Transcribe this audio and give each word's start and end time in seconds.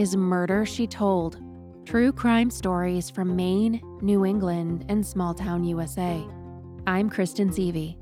is 0.00 0.16
Murder 0.16 0.64
She 0.64 0.86
Told 0.86 1.38
true 1.84 2.10
crime 2.10 2.48
stories 2.48 3.10
from 3.10 3.36
Maine, 3.36 3.82
New 4.00 4.24
England, 4.24 4.86
and 4.88 5.04
small 5.04 5.34
town 5.34 5.62
USA. 5.64 6.26
I'm 6.86 7.10
Kristen 7.10 7.50
Seavey. 7.50 7.98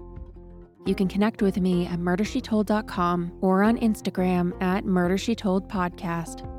You 0.86 0.94
can 0.94 1.08
connect 1.08 1.42
with 1.42 1.58
me 1.58 1.86
at 1.86 1.98
murdershetold.com 1.98 3.38
or 3.40 3.64
on 3.64 3.78
Instagram 3.78 4.62
at 4.62 4.84
murdershetoldpodcast. 4.84 5.68
Podcast. 5.68 6.58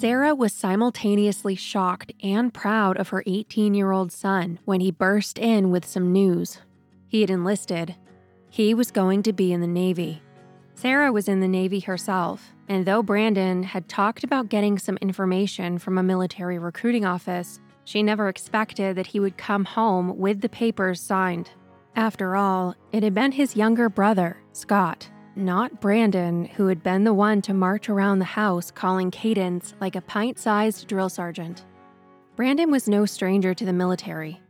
Sarah 0.00 0.34
was 0.34 0.54
simultaneously 0.54 1.56
shocked 1.56 2.12
and 2.22 2.54
proud 2.54 2.96
of 2.96 3.10
her 3.10 3.22
18 3.26 3.74
year 3.74 3.92
old 3.92 4.10
son 4.10 4.58
when 4.64 4.80
he 4.80 4.90
burst 4.90 5.38
in 5.38 5.70
with 5.70 5.84
some 5.84 6.10
news. 6.10 6.58
He 7.12 7.20
had 7.20 7.28
enlisted. 7.28 7.94
He 8.48 8.72
was 8.72 8.90
going 8.90 9.22
to 9.24 9.34
be 9.34 9.52
in 9.52 9.60
the 9.60 9.66
Navy. 9.66 10.22
Sarah 10.72 11.12
was 11.12 11.28
in 11.28 11.40
the 11.40 11.46
Navy 11.46 11.80
herself, 11.80 12.54
and 12.70 12.86
though 12.86 13.02
Brandon 13.02 13.62
had 13.64 13.86
talked 13.86 14.24
about 14.24 14.48
getting 14.48 14.78
some 14.78 14.96
information 15.02 15.76
from 15.76 15.98
a 15.98 16.02
military 16.02 16.58
recruiting 16.58 17.04
office, 17.04 17.60
she 17.84 18.02
never 18.02 18.30
expected 18.30 18.96
that 18.96 19.08
he 19.08 19.20
would 19.20 19.36
come 19.36 19.66
home 19.66 20.16
with 20.16 20.40
the 20.40 20.48
papers 20.48 21.02
signed. 21.02 21.50
After 21.96 22.34
all, 22.34 22.74
it 22.92 23.02
had 23.02 23.12
been 23.12 23.32
his 23.32 23.56
younger 23.56 23.90
brother, 23.90 24.38
Scott, 24.54 25.10
not 25.36 25.82
Brandon, 25.82 26.46
who 26.46 26.68
had 26.68 26.82
been 26.82 27.04
the 27.04 27.12
one 27.12 27.42
to 27.42 27.52
march 27.52 27.90
around 27.90 28.20
the 28.20 28.24
house 28.24 28.70
calling 28.70 29.10
cadence 29.10 29.74
like 29.82 29.96
a 29.96 30.00
pint 30.00 30.38
sized 30.38 30.88
drill 30.88 31.10
sergeant. 31.10 31.66
Brandon 32.36 32.70
was 32.70 32.88
no 32.88 33.04
stranger 33.04 33.52
to 33.52 33.66
the 33.66 33.72
military. 33.74 34.40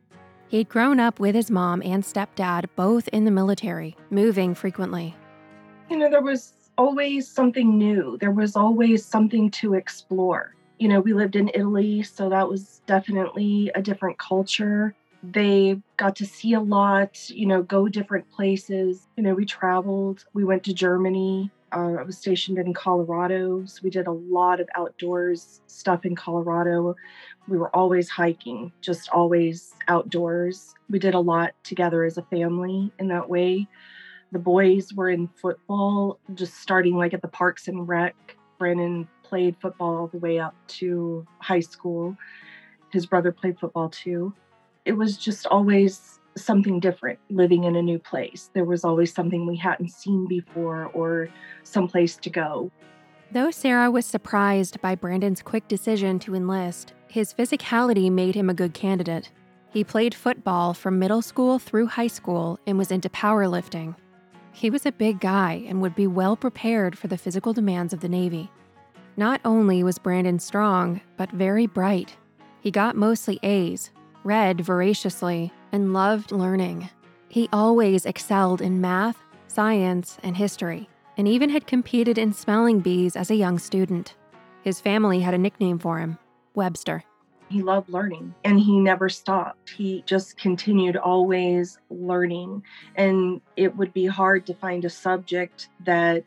He'd 0.53 0.69
grown 0.69 1.00
up 1.00 1.19
with 1.19 1.34
his 1.34 1.50
mom 1.50 1.81
and 1.83 2.05
stepdad 2.05 2.67
both 2.77 3.08
in 3.08 3.25
the 3.25 3.31
military, 3.31 3.97
moving 4.11 4.55
frequently. 4.55 5.17
You 5.89 5.97
know, 5.97 6.11
there 6.11 6.20
was 6.20 6.53
always 6.77 7.27
something 7.27 7.78
new, 7.78 8.19
there 8.20 8.33
was 8.33 8.55
always 8.55 9.03
something 9.03 9.50
to 9.53 9.73
explore. 9.73 10.55
You 10.78 10.89
know, 10.89 11.00
we 11.00 11.14
lived 11.14 11.36
in 11.36 11.50
Italy, 11.55 12.03
so 12.03 12.28
that 12.28 12.47
was 12.47 12.83
definitely 12.86 13.70
a 13.75 13.80
different 13.80 14.19
culture 14.19 14.95
they 15.23 15.80
got 15.97 16.17
to 16.17 16.27
see 16.27 16.55
a 16.55 16.61
lot, 16.61 17.30
you 17.30 17.47
know, 17.47 17.62
go 17.62 17.89
different 17.89 18.28
places. 18.30 19.06
You 19.17 19.23
know, 19.23 19.34
we 19.34 19.45
traveled, 19.45 20.25
we 20.34 20.45
went 20.45 20.64
to 20.64 20.75
Germany. 20.75 21.50
Uh, 21.70 21.95
I 22.00 22.03
was 22.03 22.19
stationed 22.19 22.58
in 22.58 22.75
Colorado. 22.75 23.64
So 23.64 23.80
we 23.84 23.91
did 23.91 24.06
a 24.06 24.12
lot 24.12 24.61
of 24.61 24.69
outdoors 24.75 25.61
stuff 25.69 26.05
in 26.05 26.17
Colorado. 26.17 26.97
We 27.48 27.58
were 27.58 27.74
always 27.74 28.08
hiking, 28.08 28.72
just 28.80 29.08
always 29.10 29.74
outdoors. 29.88 30.74
We 30.88 30.98
did 30.98 31.14
a 31.14 31.20
lot 31.20 31.52
together 31.64 32.04
as 32.04 32.18
a 32.18 32.22
family 32.22 32.92
in 32.98 33.08
that 33.08 33.28
way. 33.28 33.66
The 34.30 34.38
boys 34.38 34.92
were 34.94 35.10
in 35.10 35.28
football, 35.28 36.18
just 36.34 36.54
starting 36.60 36.96
like 36.96 37.14
at 37.14 37.22
the 37.22 37.28
Parks 37.28 37.68
and 37.68 37.86
Rec. 37.86 38.14
Brandon 38.58 39.08
played 39.22 39.56
football 39.60 39.96
all 39.96 40.06
the 40.06 40.18
way 40.18 40.38
up 40.38 40.54
to 40.68 41.26
high 41.38 41.60
school. 41.60 42.16
His 42.90 43.06
brother 43.06 43.32
played 43.32 43.58
football 43.58 43.88
too 43.88 44.32
it 44.84 44.92
was 44.92 45.16
just 45.16 45.46
always 45.46 46.18
something 46.36 46.80
different 46.80 47.18
living 47.30 47.64
in 47.64 47.77
a 47.77 47.82
new 47.82 47.98
place. 47.98 48.50
There 48.54 48.64
was 48.64 48.84
always 48.84 49.12
something 49.12 49.46
we 49.46 49.56
hadn't 49.56 49.90
seen 49.90 50.27
before 50.27 50.86
or 50.94 51.28
some 51.62 51.88
place 51.88 52.16
to 52.16 52.30
go. 52.30 52.70
Though 53.30 53.50
Sarah 53.50 53.90
was 53.90 54.06
surprised 54.06 54.80
by 54.80 54.94
Brandon's 54.94 55.42
quick 55.42 55.68
decision 55.68 56.18
to 56.20 56.34
enlist, 56.34 56.94
his 57.12 57.34
physicality 57.34 58.10
made 58.10 58.34
him 58.34 58.48
a 58.48 58.55
good 58.55 58.73
candidate. 58.73 59.30
He 59.68 59.84
played 59.84 60.14
football 60.14 60.73
from 60.73 60.98
middle 60.98 61.20
school 61.20 61.58
through 61.58 61.89
high 61.89 62.06
school 62.06 62.58
and 62.67 62.78
was 62.78 62.90
into 62.90 63.11
powerlifting. 63.11 63.95
He 64.52 64.70
was 64.70 64.86
a 64.86 64.92
big 64.92 65.20
guy 65.20 65.62
and 65.68 65.83
would 65.83 65.95
be 65.95 66.06
well 66.06 66.36
prepared 66.36 66.96
for 66.96 67.08
the 67.08 67.18
physical 67.18 67.52
demands 67.52 67.92
of 67.92 68.00
the 68.00 68.08
Navy. 68.08 68.50
Not 69.18 69.42
only 69.45 69.84
was 69.84 69.98
Brandon 69.98 70.39
strong, 70.39 71.02
but 71.18 71.30
very 71.33 71.67
bright. 71.67 72.17
He 72.62 72.70
got 72.70 72.96
mostly 72.96 73.39
A's, 73.42 73.90
read 74.24 74.62
voraciously, 74.62 75.52
and 75.70 75.92
loved 75.92 76.33
learning. 76.33 76.89
He 77.29 77.46
always 77.52 78.06
excelled 78.06 78.62
in 78.62 78.80
math, 78.80 79.18
science, 79.48 80.17
and 80.23 80.34
history, 80.34 80.89
and 81.18 81.29
even 81.29 81.50
had 81.50 81.67
competed 81.67 82.17
in 82.17 82.33
spelling 82.33 82.80
bees 82.80 83.17
as 83.17 83.30
a 83.30 83.36
young 83.36 83.58
student. 83.58 84.14
His 84.62 84.80
family 84.80 85.20
had 85.20 85.34
a 85.34 85.39
nickname 85.39 85.79
for 85.79 85.98
him 85.98 86.17
Webster. 86.55 87.05
He 87.48 87.63
loved 87.63 87.90
learning 87.90 88.35
and 88.45 88.58
he 88.58 88.80
never 88.80 89.08
stopped. 89.08 89.70
He 89.70 90.02
just 90.07 90.39
continued 90.39 90.96
always 90.96 91.79
learning. 91.90 92.63
And 92.95 93.42
it 93.57 93.77
would 93.77 93.92
be 93.92 94.07
hard 94.07 94.46
to 94.46 94.55
find 94.55 94.85
a 94.85 94.91
subject 94.91 95.68
that 95.85 96.24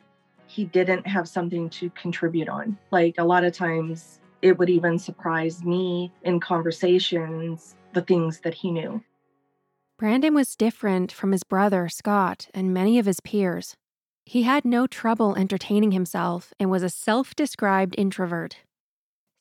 he 0.47 0.65
didn't 0.65 1.07
have 1.07 1.27
something 1.27 1.69
to 1.71 1.89
contribute 1.91 2.47
on. 2.47 2.77
Like 2.91 3.15
a 3.17 3.23
lot 3.23 3.43
of 3.43 3.53
times, 3.53 4.19
it 4.41 4.59
would 4.59 4.69
even 4.69 4.99
surprise 4.99 5.63
me 5.63 6.11
in 6.23 6.39
conversations 6.39 7.75
the 7.93 8.01
things 8.01 8.41
that 8.41 8.53
he 8.53 8.69
knew. 8.69 9.03
Brandon 9.97 10.35
was 10.35 10.55
different 10.55 11.11
from 11.11 11.31
his 11.31 11.43
brother, 11.43 11.87
Scott, 11.89 12.49
and 12.53 12.73
many 12.73 12.99
of 12.99 13.05
his 13.05 13.21
peers. 13.21 13.75
He 14.25 14.43
had 14.43 14.65
no 14.65 14.87
trouble 14.87 15.35
entertaining 15.35 15.91
himself 15.91 16.53
and 16.59 16.69
was 16.69 16.83
a 16.83 16.89
self 16.89 17.35
described 17.35 17.95
introvert. 17.97 18.57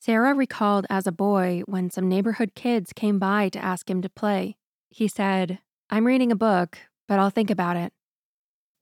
Sarah 0.05 0.35
recalled 0.35 0.85
as 0.87 1.07
a 1.07 1.11
boy 1.11 1.63
when 1.65 1.89
some 1.89 2.07
neighborhood 2.07 2.51
kids 2.53 2.93
came 2.93 3.17
by 3.17 3.49
to 3.49 3.57
ask 3.57 3.89
him 3.89 4.03
to 4.03 4.09
play. 4.09 4.55
He 4.87 5.07
said, 5.07 5.57
I'm 5.89 6.05
reading 6.05 6.31
a 6.31 6.35
book, 6.35 6.77
but 7.07 7.17
I'll 7.17 7.31
think 7.31 7.49
about 7.49 7.75
it. 7.75 7.91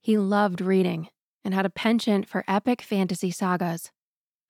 He 0.02 0.18
loved 0.18 0.60
reading 0.60 1.08
and 1.42 1.54
had 1.54 1.64
a 1.64 1.70
penchant 1.70 2.28
for 2.28 2.44
epic 2.46 2.82
fantasy 2.82 3.30
sagas. 3.30 3.90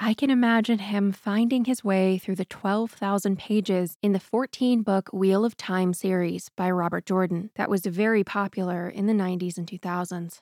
I 0.00 0.14
can 0.14 0.30
imagine 0.30 0.80
him 0.80 1.12
finding 1.12 1.66
his 1.66 1.84
way 1.84 2.18
through 2.18 2.34
the 2.34 2.44
12,000 2.44 3.38
pages 3.38 3.96
in 4.02 4.10
the 4.10 4.18
14 4.18 4.82
book 4.82 5.10
Wheel 5.12 5.44
of 5.44 5.56
Time 5.56 5.94
series 5.94 6.48
by 6.56 6.72
Robert 6.72 7.06
Jordan 7.06 7.50
that 7.54 7.70
was 7.70 7.86
very 7.86 8.24
popular 8.24 8.88
in 8.88 9.06
the 9.06 9.12
90s 9.12 9.56
and 9.58 9.68
2000s. 9.68 10.40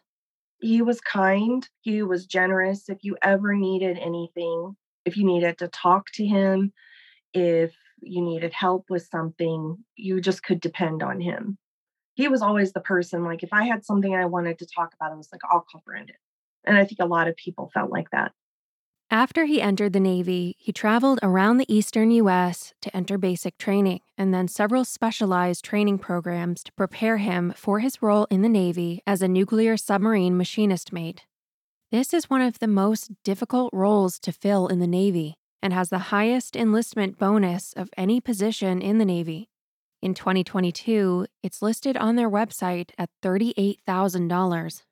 He 0.62 0.80
was 0.80 0.98
kind, 1.02 1.68
he 1.82 2.02
was 2.02 2.24
generous. 2.24 2.88
If 2.88 3.04
you 3.04 3.18
ever 3.22 3.52
needed 3.52 3.98
anything, 3.98 4.76
if 5.04 5.16
you 5.16 5.24
needed 5.24 5.58
to 5.58 5.68
talk 5.68 6.10
to 6.12 6.26
him, 6.26 6.72
if 7.34 7.74
you 8.00 8.22
needed 8.22 8.52
help 8.52 8.86
with 8.90 9.06
something, 9.10 9.78
you 9.96 10.20
just 10.20 10.42
could 10.42 10.60
depend 10.60 11.02
on 11.02 11.20
him. 11.20 11.58
He 12.14 12.28
was 12.28 12.42
always 12.42 12.72
the 12.72 12.80
person, 12.80 13.24
like, 13.24 13.42
if 13.42 13.52
I 13.52 13.64
had 13.64 13.84
something 13.84 14.14
I 14.14 14.26
wanted 14.26 14.58
to 14.58 14.66
talk 14.66 14.94
about, 14.94 15.12
I 15.12 15.16
was 15.16 15.30
like, 15.32 15.40
I'll 15.50 15.64
call 15.70 15.82
Brandon. 15.86 16.16
And 16.64 16.76
I 16.76 16.84
think 16.84 16.98
a 17.00 17.06
lot 17.06 17.28
of 17.28 17.36
people 17.36 17.70
felt 17.72 17.90
like 17.90 18.10
that. 18.10 18.32
After 19.10 19.44
he 19.44 19.60
entered 19.60 19.92
the 19.92 20.00
Navy, 20.00 20.56
he 20.58 20.72
traveled 20.72 21.18
around 21.22 21.58
the 21.58 21.70
eastern 21.74 22.10
U.S. 22.12 22.72
to 22.80 22.96
enter 22.96 23.18
basic 23.18 23.58
training 23.58 24.00
and 24.16 24.32
then 24.32 24.48
several 24.48 24.86
specialized 24.86 25.64
training 25.64 25.98
programs 25.98 26.64
to 26.64 26.72
prepare 26.72 27.18
him 27.18 27.52
for 27.54 27.80
his 27.80 28.00
role 28.00 28.26
in 28.30 28.40
the 28.40 28.48
Navy 28.48 29.02
as 29.06 29.20
a 29.20 29.28
nuclear 29.28 29.76
submarine 29.76 30.36
machinist 30.36 30.94
mate. 30.94 31.24
This 31.92 32.12
is 32.12 32.30
one 32.30 32.40
of 32.40 32.58
the 32.58 32.66
most 32.66 33.12
difficult 33.22 33.70
roles 33.72 34.18
to 34.20 34.32
fill 34.32 34.66
in 34.66 34.80
the 34.80 34.86
Navy 34.86 35.36
and 35.62 35.72
has 35.72 35.90
the 35.90 36.10
highest 36.10 36.56
enlistment 36.56 37.18
bonus 37.18 37.74
of 37.74 37.90
any 37.96 38.20
position 38.20 38.80
in 38.82 38.96
the 38.96 39.04
Navy. 39.04 39.50
In 40.00 40.14
2022, 40.14 41.26
it's 41.42 41.60
listed 41.60 41.96
on 41.98 42.16
their 42.16 42.30
website 42.30 42.92
at 42.96 43.10
$38,000. 43.22 44.82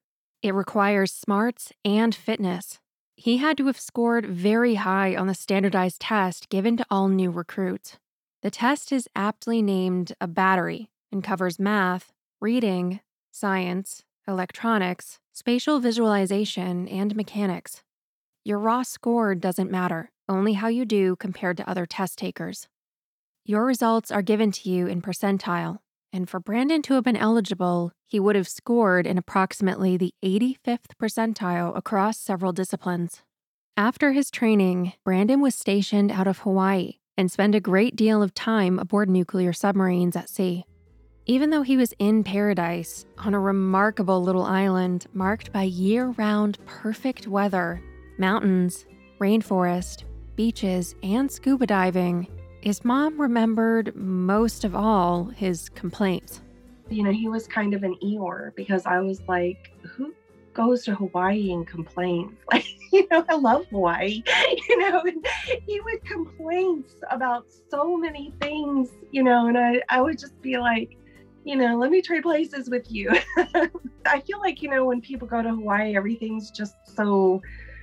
It 0.43 0.55
requires 0.55 1.13
smarts 1.13 1.73
and 1.87 2.15
fitness, 2.15 2.79
he 3.17 3.37
had 3.37 3.57
to 3.59 3.67
have 3.67 3.79
scored 3.81 4.27
very 4.27 4.75
high 4.77 5.15
on 5.15 5.27
the 5.27 5.35
standardized 5.35 6.01
test 6.01 6.49
given 6.49 6.77
to 6.79 6.87
all 6.91 7.09
new 7.09 7.31
recruits. 7.31 7.99
The 8.43 8.51
test 8.51 8.93
is 8.93 9.09
aptly 9.15 9.61
named 9.63 10.15
a 10.21 10.27
battery 10.27 10.91
and 11.11 11.23
covers 11.23 11.59
math, 11.59 12.13
reading, 12.41 13.01
science, 13.31 14.05
electronics, 14.27 15.19
spatial 15.33 15.81
visualization, 15.81 16.89
and 16.89 17.15
mechanics. 17.17 17.83
Your 18.45 18.59
raw 18.59 18.83
score 18.83 19.35
doesn't 19.35 19.71
matter, 19.71 20.11
only 20.29 20.55
how 20.55 20.69
you 20.69 20.85
do 20.85 21.17
compared 21.17 21.57
to 21.59 21.69
other 21.69 21.87
test 21.87 22.19
takers. 22.19 22.69
Your 23.45 23.65
results 23.65 24.11
are 24.11 24.23
given 24.23 24.53
to 24.53 24.71
you 24.71 24.87
in 24.87 25.03
percentile, 25.03 25.79
and 26.13 26.29
for 26.29 26.41
Brandon 26.41 26.83
to 26.83 26.95
have 26.95 27.05
been 27.05 27.17
eligible, 27.17 27.93
he 28.07 28.21
would 28.21 28.37
have 28.37 28.49
scored 28.49 29.07
in 29.07 29.19
approximately 29.19 29.97
the 29.97 30.15
85th 30.25 30.97
percentile 31.01 31.77
across 31.77 32.19
several 32.19 32.53
disciplines. 32.53 33.23
After 33.77 34.13
his 34.13 34.31
training, 34.31 34.93
Brandon 35.05 35.41
was 35.41 35.55
stationed 35.55 36.11
out 36.11 36.27
of 36.27 36.41
Hawaii 36.41 36.99
and 37.17 37.31
spent 37.31 37.55
a 37.55 37.61
great 37.61 37.97
deal 37.97 38.23
of 38.23 38.35
time 38.35 38.79
aboard 38.79 39.09
nuclear 39.09 39.53
submarines 39.53 40.17
at 40.17 40.29
sea. 40.29 40.65
Even 41.31 41.51
though 41.51 41.63
he 41.63 41.77
was 41.77 41.95
in 42.01 42.25
paradise, 42.25 43.07
on 43.17 43.35
a 43.35 43.39
remarkable 43.39 44.21
little 44.21 44.43
island 44.43 45.07
marked 45.15 45.53
by 45.53 45.63
year 45.63 46.09
round 46.19 46.59
perfect 46.67 47.29
weather, 47.29 47.81
mountains, 48.19 48.85
rainforest, 49.21 50.03
beaches, 50.35 50.97
and 51.05 51.31
scuba 51.31 51.69
diving, 51.69 52.27
his 52.63 52.85
mom 52.85 53.21
remembered 53.21 53.95
most 53.95 54.65
of 54.65 54.75
all 54.75 55.27
his 55.27 55.69
complaints. 55.69 56.41
you 56.89 57.05
know, 57.05 57.13
he 57.13 57.29
was 57.29 57.47
kind 57.47 57.75
of 57.75 57.85
an 57.85 57.95
Eeyore 58.03 58.53
because 58.57 58.85
I 58.85 58.99
was 58.99 59.23
like, 59.29 59.71
who 59.85 60.13
goes 60.53 60.83
to 60.87 60.97
Hawaii 60.97 61.53
and 61.53 61.65
complains? 61.65 62.33
Like, 62.53 62.67
you 62.93 63.07
know, 63.09 63.25
I 63.29 63.37
love 63.37 63.67
Hawaii, 63.71 64.25
you 64.69 64.79
know, 64.81 65.01
and 65.03 65.25
he 65.65 65.81
would 65.81 66.05
complain 66.05 66.83
about 67.09 67.47
so 67.69 67.97
many 67.97 68.35
things, 68.41 68.91
you 69.13 69.23
know, 69.23 69.47
and 69.47 69.57
I, 69.57 69.81
I 69.89 70.01
would 70.01 70.19
just 70.19 70.43
be 70.43 70.59
like, 70.59 70.97
you 71.45 71.57
know, 71.57 71.77
let 71.77 71.91
me 71.91 72.03
trade 72.03 72.23
places 72.23 72.69
with 72.69 72.91
you. 72.91 73.11
I 74.07 74.21
feel 74.21 74.39
like, 74.41 74.63
you 74.63 74.71
know, 74.71 74.85
when 74.85 75.01
people 75.01 75.27
go 75.27 75.43
to 75.43 75.49
Hawaii, 75.49 75.97
everything's 75.97 76.51
just 76.51 76.75
so, 76.85 77.41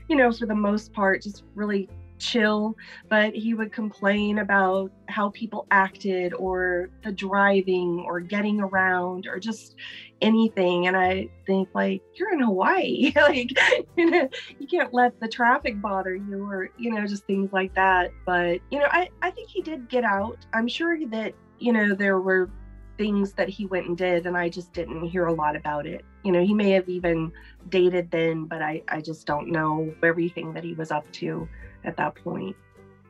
you 0.09 0.15
know, 0.15 0.31
for 0.31 0.45
the 0.45 0.55
most 0.55 0.93
part, 0.93 1.21
just 1.21 1.43
really 1.55 1.89
chill, 2.19 2.75
but 3.09 3.33
he 3.35 3.53
would 3.53 3.71
complain 3.71 4.39
about 4.39 4.91
how 5.07 5.29
people 5.29 5.67
acted 5.71 6.33
or 6.33 6.89
the 7.03 7.11
driving 7.11 8.03
or 8.07 8.19
getting 8.19 8.59
around 8.59 9.27
or 9.27 9.39
just 9.39 9.75
anything. 10.21 10.87
And 10.87 10.97
I 10.97 11.29
think 11.45 11.69
like 11.73 12.01
you're 12.15 12.33
in 12.33 12.41
Hawaii. 12.41 13.11
like 13.15 13.51
you 13.95 14.09
know, 14.09 14.29
you 14.59 14.67
can't 14.67 14.93
let 14.93 15.19
the 15.19 15.27
traffic 15.27 15.81
bother 15.81 16.15
you 16.15 16.43
or, 16.43 16.69
you 16.77 16.91
know, 16.91 17.05
just 17.05 17.25
things 17.25 17.51
like 17.53 17.73
that. 17.75 18.11
But, 18.25 18.59
you 18.71 18.79
know, 18.79 18.87
I, 18.91 19.09
I 19.21 19.31
think 19.31 19.49
he 19.49 19.61
did 19.61 19.89
get 19.89 20.03
out. 20.03 20.45
I'm 20.53 20.67
sure 20.67 20.97
that, 21.07 21.33
you 21.59 21.73
know, 21.73 21.95
there 21.95 22.19
were 22.19 22.49
things 22.97 23.33
that 23.33 23.49
he 23.49 23.65
went 23.65 23.87
and 23.87 23.97
did 23.97 24.25
and 24.25 24.37
I 24.37 24.49
just 24.49 24.73
didn't 24.73 25.07
hear 25.07 25.25
a 25.27 25.33
lot 25.33 25.55
about 25.55 25.85
it. 25.85 26.03
You 26.23 26.31
know, 26.31 26.43
he 26.43 26.53
may 26.53 26.71
have 26.71 26.89
even 26.89 27.31
dated 27.69 28.11
then, 28.11 28.45
but 28.45 28.61
I, 28.61 28.83
I 28.87 29.01
just 29.01 29.25
don't 29.25 29.49
know 29.49 29.93
everything 30.03 30.53
that 30.53 30.63
he 30.63 30.73
was 30.73 30.91
up 30.91 31.09
to 31.13 31.47
at 31.83 31.97
that 31.97 32.15
point. 32.15 32.55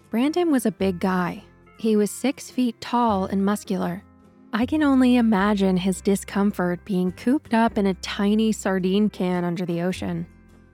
Brandon 0.10 0.52
was 0.52 0.66
a 0.66 0.72
big 0.72 1.00
guy. 1.00 1.44
He 1.78 1.96
was 1.96 2.12
six 2.12 2.50
feet 2.50 2.80
tall 2.82 3.26
and 3.26 3.44
muscular. 3.44 4.04
I 4.54 4.66
can 4.66 4.82
only 4.82 5.18
imagine 5.18 5.78
his 5.78 6.02
discomfort 6.02 6.84
being 6.86 7.12
cooped 7.12 7.54
up 7.54 7.78
in 7.78 7.86
a 7.86 7.94
tiny 7.96 8.52
sardine 8.52 9.10
can 9.10 9.44
under 9.44 9.66
the 9.66 9.82
ocean. 9.82 10.26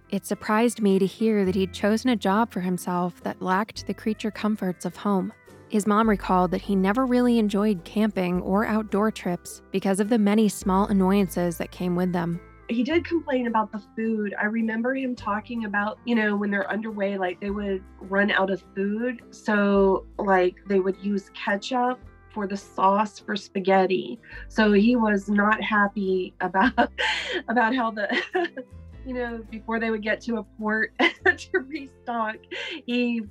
It 0.09 0.27
surprised 0.27 0.79
me 0.79 0.99
to 0.99 1.07
hear 1.07 1.43
that 1.43 1.55
he'd 1.55 1.73
chosen 1.73 2.11
a 2.11 2.15
job 2.15 2.51
for 2.51 2.59
himself 2.61 3.21
that 3.23 3.41
lacked 3.41 3.87
the 3.87 3.95
creature 3.95 4.29
comforts 4.29 4.85
of 4.85 4.95
home. 4.95 5.33
His 5.73 5.87
mom 5.87 6.07
recalled 6.07 6.51
that 6.51 6.61
he 6.61 6.75
never 6.75 7.03
really 7.03 7.39
enjoyed 7.39 7.83
camping 7.83 8.43
or 8.43 8.63
outdoor 8.63 9.09
trips 9.09 9.63
because 9.71 9.99
of 9.99 10.07
the 10.07 10.19
many 10.19 10.47
small 10.47 10.85
annoyances 10.85 11.57
that 11.57 11.71
came 11.71 11.95
with 11.95 12.13
them 12.13 12.39
he 12.69 12.83
did 12.83 13.03
complain 13.03 13.47
about 13.47 13.71
the 13.71 13.81
food. 13.95 14.35
I 14.39 14.45
remember 14.45 14.93
him 14.95 15.15
talking 15.15 15.65
about, 15.65 15.97
you 16.05 16.13
know, 16.13 16.35
when 16.35 16.51
they're 16.51 16.69
underway, 16.71 17.17
like 17.17 17.39
they 17.41 17.49
would 17.49 17.83
run 17.99 18.29
out 18.31 18.51
of 18.51 18.63
food. 18.75 19.21
So, 19.31 20.05
like, 20.17 20.55
they 20.67 20.79
would 20.79 20.97
use 21.03 21.29
ketchup 21.33 21.99
for 22.29 22.47
the 22.47 22.55
sauce 22.55 23.19
for 23.19 23.35
spaghetti. 23.35 24.19
So 24.49 24.71
he 24.71 24.95
was 24.95 25.27
not 25.27 25.61
happy 25.61 26.33
about 26.39 26.91
about 27.49 27.75
how 27.75 27.91
the 27.91 28.07
you 29.05 29.13
know 29.13 29.43
before 29.49 29.79
they 29.79 29.89
would 29.91 30.01
get 30.01 30.21
to 30.21 30.37
a 30.37 30.43
port 30.43 30.93
to 31.37 31.59
restock 31.59 32.37
he 32.85 33.21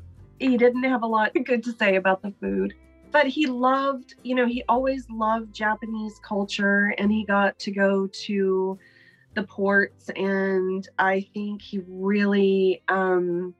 he 0.42 0.56
didn't 0.56 0.82
have 0.82 1.02
a 1.02 1.06
lot 1.06 1.32
good 1.44 1.62
to 1.64 1.72
say 1.72 1.96
about 1.96 2.22
the 2.22 2.32
food 2.40 2.74
but 3.10 3.26
he 3.26 3.46
loved 3.46 4.14
you 4.22 4.34
know 4.34 4.46
he 4.46 4.62
always 4.68 5.06
loved 5.10 5.54
japanese 5.54 6.18
culture 6.22 6.94
and 6.98 7.10
he 7.12 7.24
got 7.24 7.58
to 7.58 7.70
go 7.70 8.06
to 8.08 8.78
the 9.34 9.42
ports 9.44 10.10
and 10.16 10.88
i 10.98 11.20
think 11.32 11.62
he 11.62 11.80
really 11.88 12.82
um 12.88 13.54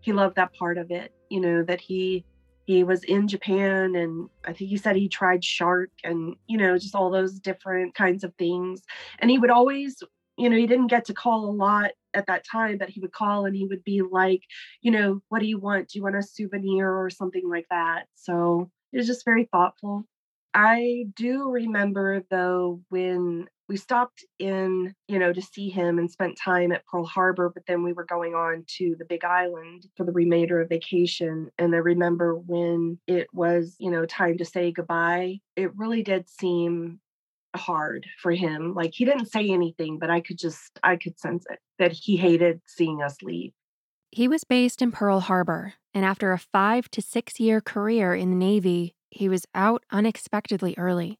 he 0.00 0.12
loved 0.12 0.36
that 0.36 0.52
part 0.54 0.78
of 0.78 0.90
it 0.90 1.12
you 1.30 1.40
know 1.40 1.62
that 1.62 1.80
he 1.80 2.24
he 2.66 2.82
was 2.84 3.04
in 3.04 3.26
japan 3.26 3.94
and 3.94 4.28
i 4.44 4.52
think 4.52 4.70
he 4.70 4.76
said 4.76 4.96
he 4.96 5.08
tried 5.08 5.42
shark 5.42 5.90
and 6.04 6.36
you 6.46 6.58
know 6.58 6.76
just 6.76 6.94
all 6.94 7.10
those 7.10 7.38
different 7.38 7.94
kinds 7.94 8.24
of 8.24 8.34
things. 8.34 8.82
And 9.20 9.30
he 9.30 9.38
would 9.38 9.50
always 9.50 10.02
you 10.36 10.50
know 10.50 10.56
he 10.56 10.66
didn't 10.66 10.88
get 10.88 11.04
to 11.06 11.14
call 11.14 11.48
a 11.48 11.50
lot 11.50 11.92
at 12.16 12.26
that 12.26 12.44
time 12.50 12.78
but 12.78 12.88
he 12.88 13.00
would 13.00 13.12
call 13.12 13.44
and 13.44 13.54
he 13.54 13.66
would 13.66 13.84
be 13.84 14.02
like 14.02 14.42
you 14.80 14.90
know 14.90 15.20
what 15.28 15.40
do 15.40 15.46
you 15.46 15.58
want? 15.58 15.88
Do 15.88 15.98
you 15.98 16.02
want 16.02 16.16
a 16.16 16.22
souvenir 16.22 16.90
or 16.90 17.10
something 17.10 17.48
like 17.48 17.66
that? 17.70 18.06
So 18.14 18.70
it 18.92 18.98
was 18.98 19.06
just 19.06 19.24
very 19.24 19.48
thoughtful. 19.52 20.04
I 20.54 21.06
do 21.14 21.50
remember 21.50 22.24
though 22.30 22.80
when 22.88 23.48
we 23.68 23.76
stopped 23.76 24.24
in, 24.38 24.94
you 25.08 25.18
know, 25.18 25.32
to 25.32 25.42
see 25.42 25.68
him 25.68 25.98
and 25.98 26.10
spent 26.10 26.38
time 26.38 26.70
at 26.70 26.86
Pearl 26.86 27.04
Harbor, 27.04 27.50
but 27.52 27.64
then 27.66 27.82
we 27.82 27.92
were 27.92 28.04
going 28.04 28.34
on 28.34 28.64
to 28.78 28.94
the 28.96 29.04
Big 29.04 29.24
Island 29.24 29.86
for 29.96 30.04
the 30.04 30.12
remainder 30.12 30.60
of 30.60 30.68
vacation. 30.68 31.50
And 31.58 31.74
I 31.74 31.78
remember 31.78 32.36
when 32.36 32.98
it 33.08 33.26
was, 33.32 33.74
you 33.80 33.90
know, 33.90 34.06
time 34.06 34.38
to 34.38 34.44
say 34.44 34.70
goodbye, 34.70 35.40
it 35.56 35.76
really 35.76 36.04
did 36.04 36.30
seem 36.30 37.00
hard 37.56 38.06
for 38.20 38.32
him. 38.32 38.74
Like 38.74 38.94
he 38.94 39.04
didn't 39.04 39.30
say 39.30 39.50
anything, 39.50 39.98
but 39.98 40.10
I 40.10 40.20
could 40.20 40.38
just, 40.38 40.78
I 40.82 40.96
could 40.96 41.18
sense 41.18 41.44
it 41.50 41.58
that 41.78 41.92
he 41.92 42.16
hated 42.16 42.60
seeing 42.66 43.02
us 43.02 43.16
leave. 43.22 43.52
He 44.10 44.28
was 44.28 44.44
based 44.44 44.80
in 44.80 44.92
Pearl 44.92 45.20
Harbor, 45.20 45.74
and 45.92 46.04
after 46.04 46.32
a 46.32 46.38
five 46.38 46.90
to 46.92 47.02
six 47.02 47.40
year 47.40 47.60
career 47.60 48.14
in 48.14 48.30
the 48.30 48.36
Navy, 48.36 48.94
he 49.10 49.28
was 49.28 49.46
out 49.54 49.84
unexpectedly 49.90 50.74
early. 50.78 51.18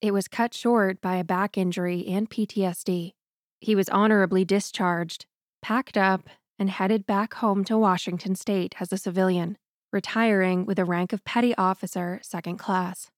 It 0.00 0.12
was 0.12 0.28
cut 0.28 0.54
short 0.54 1.00
by 1.00 1.16
a 1.16 1.24
back 1.24 1.56
injury 1.56 2.06
and 2.06 2.28
PTSD. 2.28 3.12
He 3.60 3.74
was 3.74 3.88
honorably 3.88 4.44
discharged, 4.44 5.26
packed 5.62 5.96
up, 5.96 6.28
and 6.58 6.70
headed 6.70 7.06
back 7.06 7.34
home 7.34 7.64
to 7.64 7.78
Washington 7.78 8.34
State 8.34 8.74
as 8.80 8.92
a 8.92 8.98
civilian, 8.98 9.58
retiring 9.92 10.66
with 10.66 10.76
the 10.76 10.84
rank 10.84 11.12
of 11.12 11.24
petty 11.24 11.54
officer, 11.56 12.20
second 12.22 12.56
class. 12.56 13.10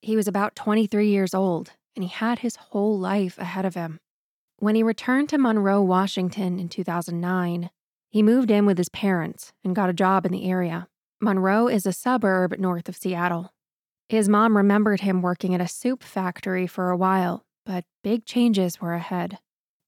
He 0.00 0.16
was 0.16 0.28
about 0.28 0.54
23 0.56 1.08
years 1.08 1.34
old, 1.34 1.72
and 1.94 2.04
he 2.04 2.10
had 2.10 2.40
his 2.40 2.56
whole 2.56 2.98
life 2.98 3.38
ahead 3.38 3.64
of 3.64 3.74
him. 3.74 4.00
When 4.58 4.74
he 4.74 4.82
returned 4.82 5.28
to 5.30 5.38
Monroe, 5.38 5.82
Washington 5.82 6.58
in 6.58 6.68
2009, 6.68 7.70
he 8.10 8.22
moved 8.22 8.50
in 8.50 8.66
with 8.66 8.78
his 8.78 8.88
parents 8.88 9.52
and 9.64 9.74
got 9.74 9.90
a 9.90 9.94
job 9.94 10.24
in 10.24 10.32
the 10.32 10.48
area. 10.48 10.88
Monroe 11.20 11.68
is 11.68 11.86
a 11.86 11.92
suburb 11.92 12.58
north 12.58 12.88
of 12.88 12.96
Seattle. 12.96 13.52
His 14.08 14.28
mom 14.28 14.56
remembered 14.56 15.00
him 15.00 15.22
working 15.22 15.54
at 15.54 15.60
a 15.60 15.68
soup 15.68 16.02
factory 16.02 16.66
for 16.66 16.90
a 16.90 16.96
while, 16.96 17.44
but 17.64 17.84
big 18.02 18.24
changes 18.26 18.80
were 18.80 18.94
ahead. 18.94 19.38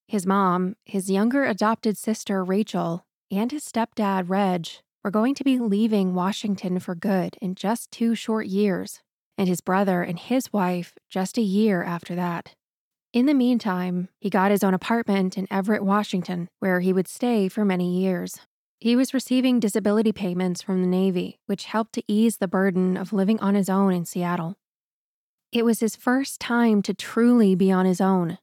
His 0.08 0.26
mom, 0.26 0.76
his 0.84 1.10
younger 1.10 1.44
adopted 1.44 1.98
sister 1.98 2.42
Rachel, 2.42 3.04
and 3.30 3.52
his 3.52 3.64
stepdad 3.64 4.28
Reg 4.28 4.66
were 5.04 5.10
going 5.10 5.34
to 5.34 5.44
be 5.44 5.58
leaving 5.58 6.14
Washington 6.14 6.78
for 6.80 6.94
good 6.94 7.36
in 7.40 7.54
just 7.54 7.90
two 7.90 8.14
short 8.14 8.46
years, 8.46 9.00
and 9.38 9.48
his 9.48 9.60
brother 9.60 10.02
and 10.02 10.18
his 10.18 10.52
wife 10.52 10.94
just 11.10 11.38
a 11.38 11.42
year 11.42 11.82
after 11.82 12.14
that. 12.14 12.54
In 13.12 13.26
the 13.26 13.34
meantime, 13.34 14.08
he 14.18 14.28
got 14.28 14.50
his 14.50 14.62
own 14.62 14.74
apartment 14.74 15.38
in 15.38 15.46
Everett, 15.50 15.84
Washington, 15.84 16.48
where 16.58 16.80
he 16.80 16.92
would 16.92 17.08
stay 17.08 17.48
for 17.48 17.64
many 17.64 17.98
years. 17.98 18.40
He 18.78 18.94
was 18.94 19.14
receiving 19.14 19.58
disability 19.58 20.12
payments 20.12 20.60
from 20.60 20.82
the 20.82 20.86
Navy, 20.86 21.38
which 21.46 21.64
helped 21.64 21.94
to 21.94 22.02
ease 22.06 22.36
the 22.36 22.48
burden 22.48 22.96
of 22.96 23.12
living 23.12 23.40
on 23.40 23.54
his 23.54 23.70
own 23.70 23.94
in 23.94 24.04
Seattle. 24.04 24.56
It 25.50 25.64
was 25.64 25.80
his 25.80 25.96
first 25.96 26.40
time 26.40 26.82
to 26.82 26.92
truly 26.92 27.54
be 27.54 27.72
on 27.72 27.86
his 27.86 28.00
own. 28.00 28.38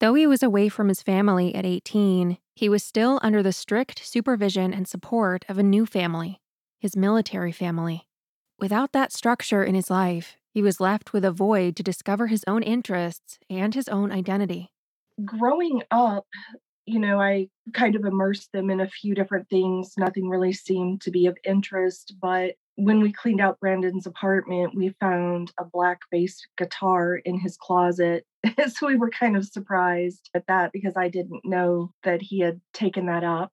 Though 0.00 0.14
he 0.14 0.26
was 0.26 0.42
away 0.42 0.68
from 0.68 0.88
his 0.88 1.02
family 1.02 1.54
at 1.54 1.64
18, 1.64 2.38
he 2.54 2.68
was 2.68 2.82
still 2.82 3.20
under 3.22 3.42
the 3.42 3.52
strict 3.52 4.04
supervision 4.04 4.74
and 4.74 4.88
support 4.88 5.44
of 5.48 5.58
a 5.58 5.62
new 5.62 5.86
family, 5.86 6.40
his 6.80 6.96
military 6.96 7.52
family. 7.52 8.08
Without 8.58 8.92
that 8.92 9.12
structure 9.12 9.62
in 9.62 9.74
his 9.74 9.90
life, 9.90 10.38
he 10.54 10.62
was 10.62 10.80
left 10.80 11.12
with 11.12 11.26
a 11.26 11.30
void 11.30 11.76
to 11.76 11.82
discover 11.82 12.28
his 12.28 12.42
own 12.46 12.62
interests 12.62 13.38
and 13.50 13.74
his 13.74 13.86
own 13.86 14.10
identity. 14.10 14.70
Growing 15.26 15.82
up, 15.90 16.26
you 16.86 16.98
know, 16.98 17.20
I 17.20 17.48
kind 17.74 17.96
of 17.96 18.06
immersed 18.06 18.52
them 18.52 18.70
in 18.70 18.80
a 18.80 18.88
few 18.88 19.14
different 19.14 19.50
things. 19.50 19.92
Nothing 19.98 20.30
really 20.30 20.54
seemed 20.54 21.02
to 21.02 21.10
be 21.10 21.26
of 21.26 21.36
interest. 21.44 22.14
But 22.18 22.54
when 22.76 23.02
we 23.02 23.12
cleaned 23.12 23.42
out 23.42 23.60
Brandon's 23.60 24.06
apartment, 24.06 24.74
we 24.74 24.94
found 25.00 25.52
a 25.60 25.64
black 25.64 26.00
bass 26.10 26.40
guitar 26.56 27.16
in 27.16 27.38
his 27.38 27.58
closet. 27.58 28.24
so 28.68 28.86
we 28.86 28.96
were 28.96 29.10
kind 29.10 29.36
of 29.36 29.44
surprised 29.44 30.30
at 30.32 30.46
that 30.46 30.72
because 30.72 30.94
I 30.96 31.08
didn't 31.10 31.44
know 31.44 31.92
that 32.04 32.22
he 32.22 32.40
had 32.40 32.62
taken 32.72 33.04
that 33.06 33.24
up. 33.24 33.52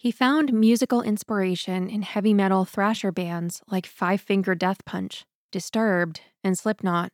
He 0.00 0.10
found 0.10 0.54
musical 0.54 1.02
inspiration 1.02 1.90
in 1.90 2.00
heavy 2.00 2.32
metal 2.32 2.64
thrasher 2.64 3.12
bands 3.12 3.60
like 3.70 3.84
Five 3.84 4.22
Finger 4.22 4.54
Death 4.54 4.82
Punch, 4.86 5.26
Disturbed, 5.52 6.22
and 6.42 6.56
Slipknot. 6.56 7.10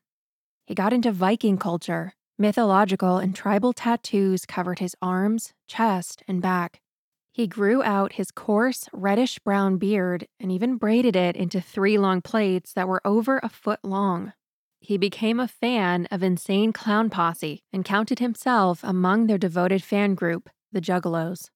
He 0.69 0.75
got 0.77 0.93
into 0.93 1.11
Viking 1.11 1.59
culture 1.59 2.13
Mythological 2.39 3.19
and 3.19 3.35
tribal 3.35 3.73
tattoos 3.73 4.47
covered 4.47 4.79
his 4.79 4.95
arms, 5.03 5.53
chest, 5.67 6.23
and 6.29 6.41
back. 6.41 6.81
He 7.33 7.49
grew 7.49 7.83
out 7.83 8.13
his 8.13 8.31
coarse, 8.31 8.89
reddish 8.93 9.41
brown 9.41 9.79
beard 9.79 10.29
and 10.39 10.53
even 10.53 10.77
braided 10.77 11.17
it 11.17 11.35
into 11.35 11.61
three 11.61 11.99
long 11.99 12.23
plaits 12.23 12.73
that 12.75 12.87
were 12.87 13.05
over 13.05 13.41
a 13.43 13.49
foot 13.49 13.81
long. 13.83 14.33
He 14.79 14.97
became 14.97 15.41
a 15.41 15.49
fan 15.49 16.07
of 16.13 16.23
Insane 16.23 16.73
Clown 16.73 17.11
Posse 17.11 17.65
and 17.73 17.85
counted 17.85 18.21
himself 18.21 18.85
among 18.85 19.27
their 19.27 19.39
devoted 19.39 19.83
fan 19.83 20.15
group, 20.15 20.49
the 20.71 20.81
Juggalos. 20.81 21.49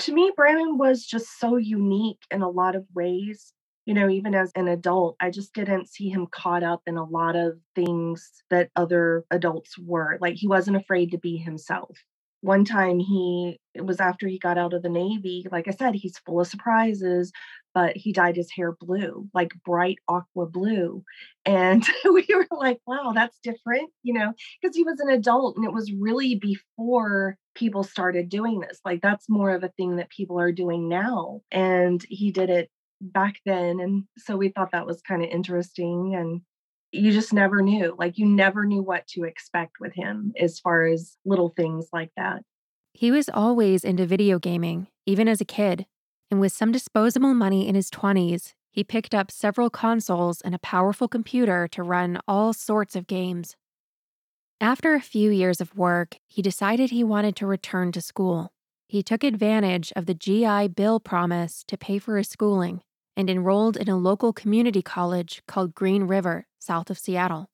To 0.00 0.12
me, 0.12 0.32
Brandon 0.34 0.78
was 0.78 1.06
just 1.06 1.38
so 1.38 1.56
unique 1.56 2.22
in 2.30 2.42
a 2.42 2.48
lot 2.48 2.74
of 2.74 2.86
ways 2.94 3.52
you 3.86 3.94
know, 3.94 4.08
even 4.08 4.36
as 4.36 4.52
an 4.54 4.68
adult, 4.68 5.16
I 5.20 5.30
just 5.30 5.52
didn't 5.54 5.88
see 5.88 6.10
him 6.10 6.28
caught 6.30 6.62
up 6.62 6.82
in 6.86 6.96
a 6.96 7.04
lot 7.04 7.34
of 7.34 7.58
things 7.74 8.30
that 8.50 8.70
other 8.76 9.24
adults 9.32 9.76
were. 9.78 10.18
Like 10.20 10.36
he 10.36 10.46
wasn't 10.46 10.76
afraid 10.76 11.10
to 11.10 11.18
be 11.18 11.36
himself. 11.36 11.98
One 12.42 12.64
time 12.64 12.98
he, 12.98 13.58
it 13.74 13.84
was 13.84 14.00
after 14.00 14.26
he 14.26 14.38
got 14.38 14.58
out 14.58 14.72
of 14.72 14.82
the 14.82 14.88
Navy. 14.88 15.46
Like 15.50 15.68
I 15.68 15.72
said, 15.72 15.94
he's 15.94 16.18
full 16.18 16.40
of 16.40 16.46
surprises, 16.46 17.32
but 17.74 17.96
he 17.96 18.12
dyed 18.12 18.36
his 18.36 18.50
hair 18.50 18.72
blue, 18.72 19.28
like 19.34 19.52
bright 19.64 19.98
aqua 20.08 20.46
blue. 20.46 21.04
And 21.44 21.86
we 22.04 22.26
were 22.34 22.48
like, 22.50 22.78
wow, 22.86 23.12
that's 23.14 23.38
different, 23.42 23.90
you 24.02 24.14
know, 24.14 24.32
because 24.60 24.76
he 24.76 24.84
was 24.84 25.00
an 25.00 25.10
adult 25.10 25.56
and 25.56 25.64
it 25.64 25.72
was 25.72 25.92
really 25.92 26.34
before 26.34 27.36
people 27.54 27.82
started 27.82 28.28
doing 28.28 28.60
this. 28.60 28.80
Like 28.84 29.02
that's 29.02 29.28
more 29.28 29.50
of 29.50 29.62
a 29.62 29.72
thing 29.76 29.96
that 29.96 30.10
people 30.10 30.40
are 30.40 30.52
doing 30.52 30.88
now. 30.88 31.40
And 31.50 32.04
he 32.08 32.32
did 32.32 32.50
it 32.50 32.70
back 33.00 33.36
then. 33.46 33.80
And 33.80 34.04
so 34.18 34.36
we 34.36 34.48
thought 34.50 34.72
that 34.72 34.86
was 34.86 35.02
kind 35.02 35.22
of 35.22 35.30
interesting. 35.30 36.14
And 36.14 36.42
you 36.92 37.12
just 37.12 37.32
never 37.32 37.62
knew, 37.62 37.94
like, 37.98 38.18
you 38.18 38.26
never 38.26 38.64
knew 38.64 38.82
what 38.82 39.06
to 39.08 39.24
expect 39.24 39.80
with 39.80 39.94
him 39.94 40.32
as 40.40 40.58
far 40.58 40.86
as 40.86 41.16
little 41.24 41.48
things 41.50 41.88
like 41.92 42.10
that. 42.16 42.42
He 42.92 43.10
was 43.10 43.28
always 43.32 43.84
into 43.84 44.06
video 44.06 44.38
gaming, 44.38 44.88
even 45.06 45.28
as 45.28 45.40
a 45.40 45.44
kid 45.44 45.86
and 46.30 46.40
with 46.40 46.52
some 46.52 46.72
disposable 46.72 47.34
money 47.34 47.66
in 47.66 47.74
his 47.74 47.90
20s, 47.90 48.54
he 48.70 48.84
picked 48.84 49.14
up 49.14 49.30
several 49.30 49.68
consoles 49.68 50.40
and 50.40 50.54
a 50.54 50.60
powerful 50.60 51.08
computer 51.08 51.66
to 51.68 51.82
run 51.82 52.20
all 52.28 52.52
sorts 52.52 52.94
of 52.94 53.08
games. 53.08 53.56
After 54.60 54.94
a 54.94 55.00
few 55.00 55.30
years 55.30 55.60
of 55.60 55.76
work, 55.76 56.18
he 56.28 56.40
decided 56.40 56.90
he 56.90 57.02
wanted 57.02 57.34
to 57.36 57.46
return 57.46 57.90
to 57.92 58.00
school. 58.00 58.52
He 58.86 59.02
took 59.02 59.24
advantage 59.24 59.92
of 59.96 60.06
the 60.06 60.14
GI 60.14 60.68
Bill 60.68 61.00
promise 61.00 61.64
to 61.66 61.76
pay 61.76 61.98
for 61.98 62.16
his 62.16 62.28
schooling 62.28 62.82
and 63.20 63.30
enrolled 63.30 63.76
in 63.76 63.88
a 63.88 63.98
local 63.98 64.32
community 64.32 64.80
college 64.82 65.42
called 65.46 65.74
Green 65.74 66.04
River, 66.04 66.46
south 66.58 66.90
of 66.90 66.98
Seattle. 66.98 67.50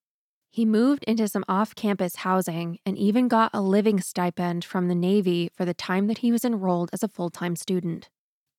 He 0.48 0.64
moved 0.64 1.04
into 1.04 1.28
some 1.28 1.44
off 1.48 1.74
campus 1.74 2.16
housing 2.16 2.78
and 2.86 2.96
even 2.96 3.28
got 3.28 3.50
a 3.52 3.60
living 3.60 4.00
stipend 4.00 4.64
from 4.64 4.88
the 4.88 4.94
Navy 4.94 5.50
for 5.54 5.66
the 5.66 5.74
time 5.74 6.06
that 6.06 6.18
he 6.18 6.32
was 6.32 6.44
enrolled 6.44 6.88
as 6.92 7.02
a 7.02 7.08
full 7.08 7.28
time 7.28 7.56
student. 7.56 8.08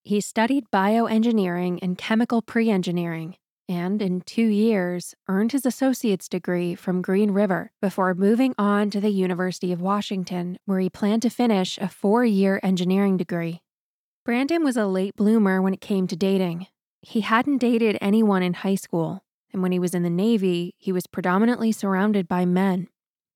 He 0.03 0.21
studied 0.21 0.69
bioengineering 0.71 1.79
and 1.81 1.97
chemical 1.97 2.41
pre 2.41 2.69
engineering, 2.69 3.37
and 3.67 4.01
in 4.01 4.21
two 4.21 4.45
years 4.45 5.15
earned 5.27 5.53
his 5.53 5.65
associate's 5.65 6.29
degree 6.29 6.75
from 6.75 7.01
Green 7.01 7.31
River 7.31 7.71
before 7.81 8.13
moving 8.13 8.53
on 8.57 8.89
to 8.91 9.01
the 9.01 9.09
University 9.09 9.71
of 9.71 9.81
Washington, 9.81 10.59
where 10.65 10.79
he 10.79 10.89
planned 10.89 11.23
to 11.23 11.29
finish 11.29 11.77
a 11.79 11.87
four 11.87 12.23
year 12.25 12.59
engineering 12.61 13.17
degree. 13.17 13.61
Brandon 14.23 14.63
was 14.63 14.77
a 14.77 14.85
late 14.85 15.15
bloomer 15.15 15.61
when 15.61 15.73
it 15.73 15.81
came 15.81 16.05
to 16.05 16.15
dating. 16.15 16.67
He 17.01 17.21
hadn't 17.21 17.59
dated 17.59 17.97
anyone 18.01 18.43
in 18.43 18.53
high 18.53 18.75
school, 18.75 19.23
and 19.53 19.61
when 19.61 19.71
he 19.71 19.79
was 19.79 19.93
in 19.93 20.03
the 20.03 20.09
Navy, 20.09 20.75
he 20.77 20.91
was 20.91 21.07
predominantly 21.07 21.71
surrounded 21.71 22.27
by 22.27 22.45
men. 22.45 22.87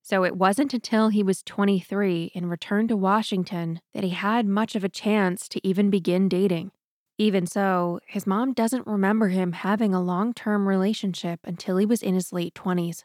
So 0.01 0.23
it 0.23 0.35
wasn't 0.35 0.73
until 0.73 1.09
he 1.09 1.21
was 1.21 1.43
23 1.43 2.31
and 2.33 2.49
returned 2.49 2.89
to 2.89 2.97
Washington 2.97 3.81
that 3.93 4.03
he 4.03 4.09
had 4.09 4.47
much 4.47 4.75
of 4.75 4.83
a 4.83 4.89
chance 4.89 5.47
to 5.49 5.65
even 5.65 5.89
begin 5.89 6.27
dating. 6.27 6.71
Even 7.17 7.45
so, 7.45 7.99
his 8.07 8.25
mom 8.25 8.53
doesn't 8.53 8.87
remember 8.87 9.27
him 9.27 9.51
having 9.51 9.93
a 9.93 10.01
long 10.01 10.33
term 10.33 10.67
relationship 10.67 11.39
until 11.43 11.77
he 11.77 11.85
was 11.85 12.01
in 12.01 12.15
his 12.15 12.33
late 12.33 12.55
20s. 12.55 13.03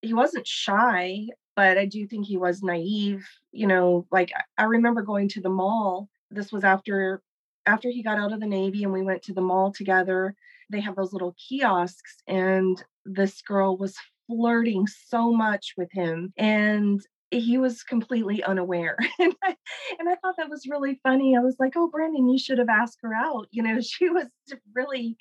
He 0.00 0.12
wasn't 0.12 0.46
shy, 0.46 1.28
but 1.54 1.78
I 1.78 1.86
do 1.86 2.04
think 2.06 2.26
he 2.26 2.36
was 2.36 2.64
naive. 2.64 3.24
You 3.52 3.68
know, 3.68 4.06
like 4.10 4.32
I 4.58 4.64
remember 4.64 5.02
going 5.02 5.28
to 5.30 5.40
the 5.40 5.50
mall. 5.50 6.08
This 6.32 6.50
was 6.50 6.64
after 6.64 7.22
after 7.66 7.90
he 7.90 8.02
got 8.02 8.18
out 8.18 8.32
of 8.32 8.40
the 8.40 8.46
Navy 8.46 8.84
and 8.84 8.92
we 8.92 9.02
went 9.02 9.22
to 9.24 9.34
the 9.34 9.40
mall 9.40 9.72
together. 9.72 10.34
They 10.70 10.80
have 10.80 10.96
those 10.96 11.12
little 11.12 11.34
kiosks, 11.36 12.22
and 12.26 12.82
this 13.04 13.42
girl 13.42 13.76
was 13.76 13.96
flirting 14.26 14.86
so 14.86 15.32
much 15.32 15.74
with 15.76 15.90
him 15.92 16.32
and 16.36 17.00
he 17.30 17.56
was 17.58 17.82
completely 17.82 18.42
unaware. 18.42 18.96
And 19.18 19.34
I, 19.42 19.56
and 19.98 20.08
I 20.08 20.16
thought 20.16 20.36
that 20.38 20.50
was 20.50 20.66
really 20.68 21.00
funny. 21.02 21.36
I 21.36 21.40
was 21.40 21.56
like 21.58 21.72
oh 21.76 21.88
brandon 21.88 22.28
you 22.28 22.38
should 22.38 22.58
have 22.58 22.68
asked 22.68 22.98
her 23.02 23.14
out. 23.14 23.48
You 23.50 23.62
know 23.62 23.80
she 23.82 24.08
was 24.08 24.26
really 24.74 25.16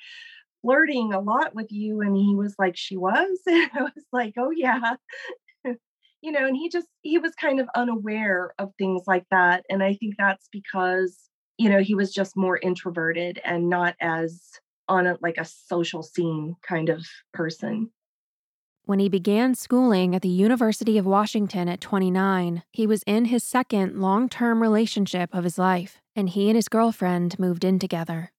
flirting 0.61 1.13
a 1.13 1.19
lot 1.19 1.55
with 1.55 1.71
you 1.71 2.01
and 2.01 2.15
he 2.15 2.35
was 2.35 2.55
like 2.59 2.77
she 2.77 2.97
was? 2.97 3.39
And 3.47 3.71
i 3.73 3.83
was 3.83 4.05
like 4.11 4.33
oh 4.37 4.51
yeah. 4.51 4.95
You 6.21 6.31
know 6.31 6.45
and 6.45 6.55
he 6.55 6.69
just 6.69 6.87
he 7.01 7.17
was 7.17 7.33
kind 7.33 7.59
of 7.59 7.67
unaware 7.75 8.53
of 8.59 8.71
things 8.77 9.03
like 9.07 9.25
that. 9.31 9.65
And 9.69 9.81
i 9.83 9.95
think 9.95 10.15
that's 10.17 10.47
because 10.51 11.17
you 11.61 11.69
know 11.69 11.79
he 11.79 11.95
was 11.95 12.11
just 12.11 12.35
more 12.35 12.57
introverted 12.57 13.39
and 13.45 13.69
not 13.69 13.95
as 14.01 14.41
on 14.87 15.05
a 15.05 15.17
like 15.21 15.37
a 15.37 15.45
social 15.45 16.01
scene 16.01 16.55
kind 16.61 16.89
of 16.89 17.05
person 17.33 17.91
when 18.85 18.99
he 18.99 19.09
began 19.09 19.53
schooling 19.53 20.15
at 20.15 20.21
the 20.21 20.27
University 20.27 20.97
of 20.97 21.05
Washington 21.05 21.69
at 21.69 21.79
29, 21.79 22.63
he 22.71 22.87
was 22.87 23.03
in 23.05 23.25
his 23.25 23.43
second 23.43 24.01
long 24.01 24.27
term 24.27 24.61
relationship 24.61 25.29
of 25.33 25.43
his 25.43 25.57
life, 25.57 26.01
and 26.15 26.27
he 26.27 26.49
and 26.49 26.55
his 26.55 26.67
girlfriend 26.67 27.37
moved 27.39 27.63
in 27.63 27.77
together. 27.79 28.31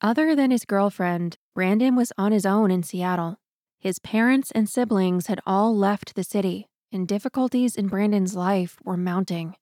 Other 0.00 0.36
than 0.36 0.50
his 0.50 0.64
girlfriend, 0.64 1.38
Brandon 1.54 1.96
was 1.96 2.12
on 2.18 2.32
his 2.32 2.46
own 2.46 2.70
in 2.70 2.82
Seattle. 2.82 3.38
His 3.80 3.98
parents 3.98 4.52
and 4.52 4.68
siblings 4.68 5.26
had 5.26 5.40
all 5.46 5.76
left 5.76 6.14
the 6.14 6.22
city, 6.22 6.68
and 6.92 7.08
difficulties 7.08 7.74
in 7.74 7.88
Brandon's 7.88 8.36
life 8.36 8.76
were 8.84 8.96
mounting. 8.96 9.56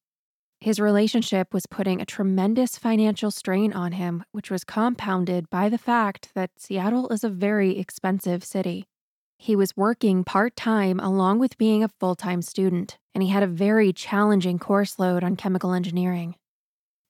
His 0.60 0.80
relationship 0.80 1.52
was 1.52 1.66
putting 1.66 2.00
a 2.00 2.06
tremendous 2.06 2.78
financial 2.78 3.30
strain 3.30 3.72
on 3.72 3.92
him, 3.92 4.24
which 4.32 4.50
was 4.50 4.64
compounded 4.64 5.50
by 5.50 5.68
the 5.68 5.78
fact 5.78 6.30
that 6.34 6.58
Seattle 6.58 7.08
is 7.10 7.22
a 7.22 7.28
very 7.28 7.78
expensive 7.78 8.42
city. 8.42 8.88
He 9.38 9.54
was 9.54 9.76
working 9.76 10.24
part 10.24 10.56
time 10.56 10.98
along 10.98 11.38
with 11.38 11.58
being 11.58 11.84
a 11.84 11.90
full 12.00 12.14
time 12.14 12.40
student, 12.40 12.98
and 13.14 13.22
he 13.22 13.28
had 13.28 13.42
a 13.42 13.46
very 13.46 13.92
challenging 13.92 14.58
course 14.58 14.98
load 14.98 15.22
on 15.22 15.36
chemical 15.36 15.72
engineering. 15.72 16.36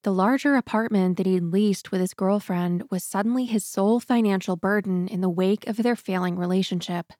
The 0.03 0.13
larger 0.13 0.55
apartment 0.57 1.17
that 1.17 1.27
he'd 1.27 1.43
leased 1.43 1.91
with 1.91 2.01
his 2.01 2.15
girlfriend 2.15 2.85
was 2.91 3.03
suddenly 3.03 3.45
his 3.45 3.65
sole 3.65 4.01
financial 4.01 4.57
burden 4.57 5.09
in 5.09 5.21
the 5.21 5.31
wake 5.31 5.67
of 5.67 5.79
their 5.79 5.97
failing 5.97 6.37
relationship. 6.37 7.13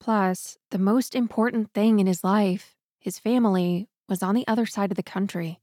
Plus, 0.00 0.58
the 0.70 0.78
most 0.78 1.14
important 1.14 1.72
thing 1.72 2.00
in 2.00 2.06
his 2.06 2.24
life, 2.24 2.74
his 2.98 3.18
family, 3.18 3.88
was 4.08 4.22
on 4.22 4.34
the 4.34 4.46
other 4.48 4.66
side 4.66 4.90
of 4.90 4.96
the 4.96 5.02
country. 5.02 5.60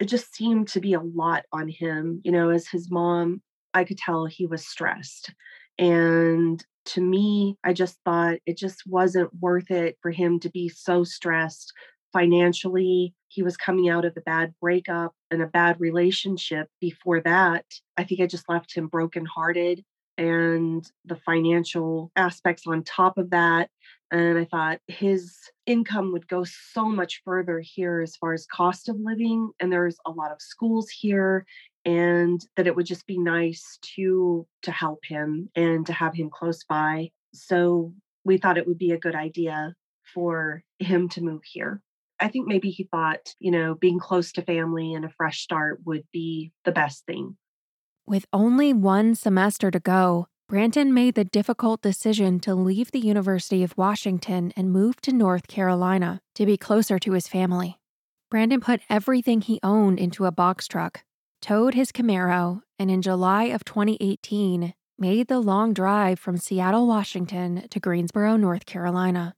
It 0.00 0.06
just 0.06 0.34
seemed 0.34 0.68
to 0.68 0.80
be 0.80 0.94
a 0.94 1.00
lot 1.00 1.44
on 1.52 1.68
him. 1.68 2.20
You 2.24 2.32
know, 2.32 2.50
as 2.50 2.68
his 2.68 2.90
mom, 2.90 3.42
I 3.72 3.84
could 3.84 3.98
tell 3.98 4.26
he 4.26 4.46
was 4.46 4.66
stressed. 4.66 5.32
And 5.78 6.64
to 6.86 7.00
me, 7.00 7.56
I 7.64 7.72
just 7.72 7.98
thought 8.04 8.38
it 8.46 8.56
just 8.56 8.82
wasn't 8.86 9.30
worth 9.40 9.70
it 9.70 9.96
for 10.02 10.10
him 10.10 10.38
to 10.40 10.50
be 10.50 10.68
so 10.68 11.04
stressed 11.04 11.72
financially. 12.12 13.14
He 13.28 13.42
was 13.42 13.56
coming 13.56 13.88
out 13.88 14.04
of 14.04 14.16
a 14.16 14.20
bad 14.20 14.54
breakup 14.60 15.12
and 15.30 15.42
a 15.42 15.46
bad 15.46 15.80
relationship 15.80 16.68
before 16.80 17.20
that. 17.22 17.64
I 17.96 18.04
think 18.04 18.20
I 18.20 18.26
just 18.26 18.48
left 18.48 18.74
him 18.74 18.86
brokenhearted 18.86 19.84
and 20.16 20.84
the 21.04 21.16
financial 21.16 22.10
aspects 22.16 22.66
on 22.66 22.82
top 22.82 23.18
of 23.18 23.30
that. 23.30 23.70
And 24.10 24.38
I 24.38 24.44
thought 24.44 24.80
his 24.86 25.36
income 25.66 26.12
would 26.12 26.28
go 26.28 26.44
so 26.44 26.88
much 26.88 27.22
further 27.24 27.60
here 27.60 28.00
as 28.00 28.16
far 28.16 28.32
as 28.32 28.46
cost 28.46 28.88
of 28.88 28.96
living. 29.00 29.50
And 29.58 29.72
there's 29.72 29.96
a 30.06 30.10
lot 30.10 30.30
of 30.30 30.40
schools 30.40 30.88
here 30.88 31.46
and 31.84 32.44
that 32.56 32.66
it 32.66 32.74
would 32.74 32.86
just 32.86 33.06
be 33.06 33.18
nice 33.18 33.78
to 33.82 34.46
to 34.62 34.70
help 34.70 35.04
him 35.04 35.50
and 35.54 35.86
to 35.86 35.92
have 35.92 36.14
him 36.14 36.30
close 36.30 36.64
by 36.64 37.10
so 37.32 37.92
we 38.24 38.38
thought 38.38 38.58
it 38.58 38.66
would 38.66 38.78
be 38.78 38.92
a 38.92 38.98
good 38.98 39.14
idea 39.14 39.74
for 40.14 40.62
him 40.78 41.08
to 41.08 41.22
move 41.22 41.42
here 41.44 41.82
i 42.20 42.28
think 42.28 42.46
maybe 42.46 42.70
he 42.70 42.84
thought 42.84 43.34
you 43.38 43.50
know 43.50 43.74
being 43.74 43.98
close 43.98 44.32
to 44.32 44.42
family 44.42 44.94
and 44.94 45.04
a 45.04 45.10
fresh 45.10 45.40
start 45.40 45.80
would 45.84 46.04
be 46.12 46.52
the 46.64 46.72
best 46.72 47.04
thing 47.06 47.36
with 48.06 48.26
only 48.32 48.72
one 48.72 49.14
semester 49.14 49.70
to 49.70 49.80
go 49.80 50.26
Brandon 50.48 50.92
made 50.92 51.14
the 51.14 51.24
difficult 51.24 51.80
decision 51.80 52.38
to 52.40 52.54
leave 52.54 52.90
the 52.90 53.00
University 53.00 53.62
of 53.62 53.78
Washington 53.78 54.52
and 54.56 54.70
move 54.70 55.00
to 55.00 55.12
North 55.12 55.48
Carolina 55.48 56.20
to 56.34 56.44
be 56.44 56.58
closer 56.58 56.98
to 56.98 57.12
his 57.12 57.26
family. 57.26 57.78
Brandon 58.30 58.60
put 58.60 58.82
everything 58.90 59.40
he 59.40 59.58
owned 59.62 59.98
into 59.98 60.26
a 60.26 60.32
box 60.32 60.68
truck 60.68 61.02
towed 61.44 61.74
his 61.74 61.92
Camaro, 61.92 62.62
and 62.78 62.90
in 62.90 63.02
July 63.02 63.44
of 63.44 63.66
2018, 63.66 64.72
made 64.98 65.28
the 65.28 65.38
long 65.38 65.74
drive 65.74 66.18
from 66.18 66.38
Seattle, 66.38 66.86
Washington 66.86 67.66
to 67.68 67.78
Greensboro, 67.78 68.36
North 68.36 68.64
Carolina. 68.64 69.34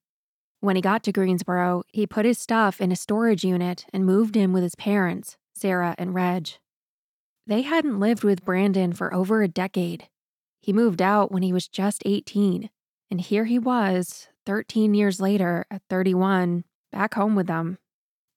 When 0.61 0.76
he 0.76 0.82
got 0.82 1.02
to 1.02 1.12
Greensboro, 1.12 1.82
he 1.88 2.06
put 2.06 2.25
his 2.25 2.38
stuff 2.38 2.80
in 2.80 2.92
a 2.92 2.96
storage 2.96 3.42
unit 3.42 3.87
and 3.92 4.06
moved 4.06 4.37
in 4.37 4.52
with 4.52 4.62
his 4.62 4.76
parents, 4.76 5.37
Sarah 5.52 5.96
and 5.99 6.14
Reg. 6.14 6.50
They 7.46 7.62
hadn't 7.62 8.00
lived 8.00 8.24
with 8.24 8.44
Brandon 8.44 8.92
for 8.92 9.14
over 9.14 9.42
a 9.42 9.48
decade. 9.48 10.08
He 10.60 10.72
moved 10.72 11.00
out 11.00 11.30
when 11.30 11.42
he 11.42 11.52
was 11.52 11.68
just 11.68 12.02
18, 12.04 12.70
and 13.10 13.20
here 13.20 13.44
he 13.44 13.58
was, 13.58 14.28
13 14.46 14.94
years 14.94 15.20
later, 15.20 15.64
at 15.70 15.82
31, 15.88 16.64
back 16.90 17.14
home 17.14 17.36
with 17.36 17.46
them. 17.46 17.78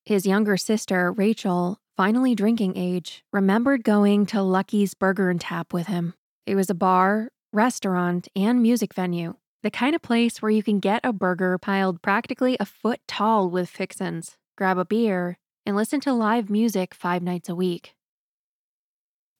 His 0.05 0.25
younger 0.25 0.57
sister, 0.57 1.11
Rachel, 1.11 1.79
finally 1.97 2.35
drinking 2.35 2.77
age, 2.77 3.23
remembered 3.33 3.83
going 3.83 4.25
to 4.27 4.41
Lucky's 4.41 4.93
Burger 4.93 5.29
and 5.29 5.41
Tap 5.41 5.73
with 5.73 5.87
him. 5.87 6.13
It 6.45 6.55
was 6.55 6.69
a 6.69 6.75
bar 6.75 7.29
restaurant, 7.51 8.27
and 8.35 8.61
music 8.61 8.93
venue. 8.93 9.35
The 9.63 9.71
kind 9.71 9.95
of 9.95 10.01
place 10.01 10.41
where 10.41 10.51
you 10.51 10.63
can 10.63 10.79
get 10.79 11.01
a 11.03 11.11
burger 11.11 11.57
piled 11.57 12.01
practically 12.01 12.55
a 12.59 12.65
foot 12.65 13.01
tall 13.07 13.49
with 13.49 13.69
fixins, 13.69 14.37
grab 14.57 14.77
a 14.77 14.85
beer, 14.85 15.37
and 15.65 15.75
listen 15.75 15.99
to 16.01 16.13
live 16.13 16.49
music 16.49 16.93
five 16.93 17.21
nights 17.21 17.49
a 17.49 17.55
week. 17.55 17.95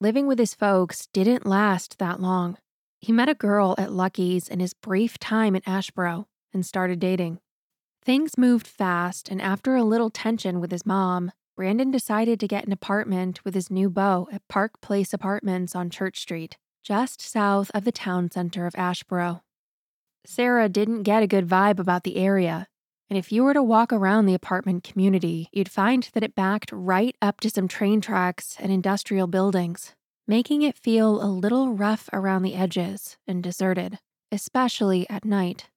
Living 0.01 0.27
with 0.27 0.39
his 0.39 0.53
folks 0.53 1.07
didn't 1.07 1.45
last 1.45 1.99
that 1.99 2.21
long. 2.21 2.57
He 3.01 3.11
met 3.11 3.27
a 3.27 3.33
girl 3.33 3.75
at 3.77 3.91
Lucky's 3.91 4.47
in 4.47 4.61
his 4.61 4.73
brief 4.73 5.19
time 5.19 5.57
in 5.57 5.61
Asheboro 5.63 6.25
and 6.53 6.65
started 6.65 7.01
dating. 7.01 7.39
Things 8.01 8.37
moved 8.37 8.65
fast, 8.65 9.27
and 9.27 9.41
after 9.41 9.75
a 9.75 9.83
little 9.83 10.09
tension 10.09 10.61
with 10.61 10.71
his 10.71 10.85
mom, 10.85 11.33
Brandon 11.57 11.91
decided 11.91 12.39
to 12.39 12.47
get 12.47 12.65
an 12.65 12.71
apartment 12.71 13.43
with 13.43 13.53
his 13.53 13.69
new 13.69 13.89
beau 13.89 14.29
at 14.31 14.47
Park 14.47 14.79
Place 14.79 15.13
Apartments 15.13 15.75
on 15.75 15.89
Church 15.89 16.19
Street, 16.21 16.55
just 16.81 17.19
south 17.19 17.69
of 17.73 17.83
the 17.83 17.91
town 17.91 18.31
center 18.31 18.65
of 18.65 18.75
Asheboro. 18.75 19.41
Sarah 20.25 20.69
didn't 20.69 21.03
get 21.03 21.23
a 21.23 21.27
good 21.27 21.45
vibe 21.45 21.77
about 21.77 22.05
the 22.05 22.15
area, 22.15 22.69
and 23.09 23.17
if 23.17 23.31
you 23.31 23.43
were 23.43 23.53
to 23.53 23.63
walk 23.63 23.91
around 23.91 24.25
the 24.25 24.35
apartment 24.35 24.83
community, 24.83 25.49
you'd 25.51 25.71
find 25.71 26.09
that 26.13 26.23
it 26.23 26.35
backed 26.35 26.71
right 26.71 27.15
up 27.21 27.39
to 27.41 27.49
some 27.49 27.67
train 27.67 28.01
tracks 28.01 28.55
and 28.59 28.71
industrial 28.71 29.25
buildings, 29.25 29.95
making 30.27 30.61
it 30.61 30.77
feel 30.77 31.21
a 31.23 31.25
little 31.25 31.73
rough 31.73 32.07
around 32.13 32.43
the 32.43 32.55
edges 32.55 33.17
and 33.27 33.41
deserted, 33.41 33.97
especially 34.31 35.09
at 35.09 35.25
night. 35.25 35.69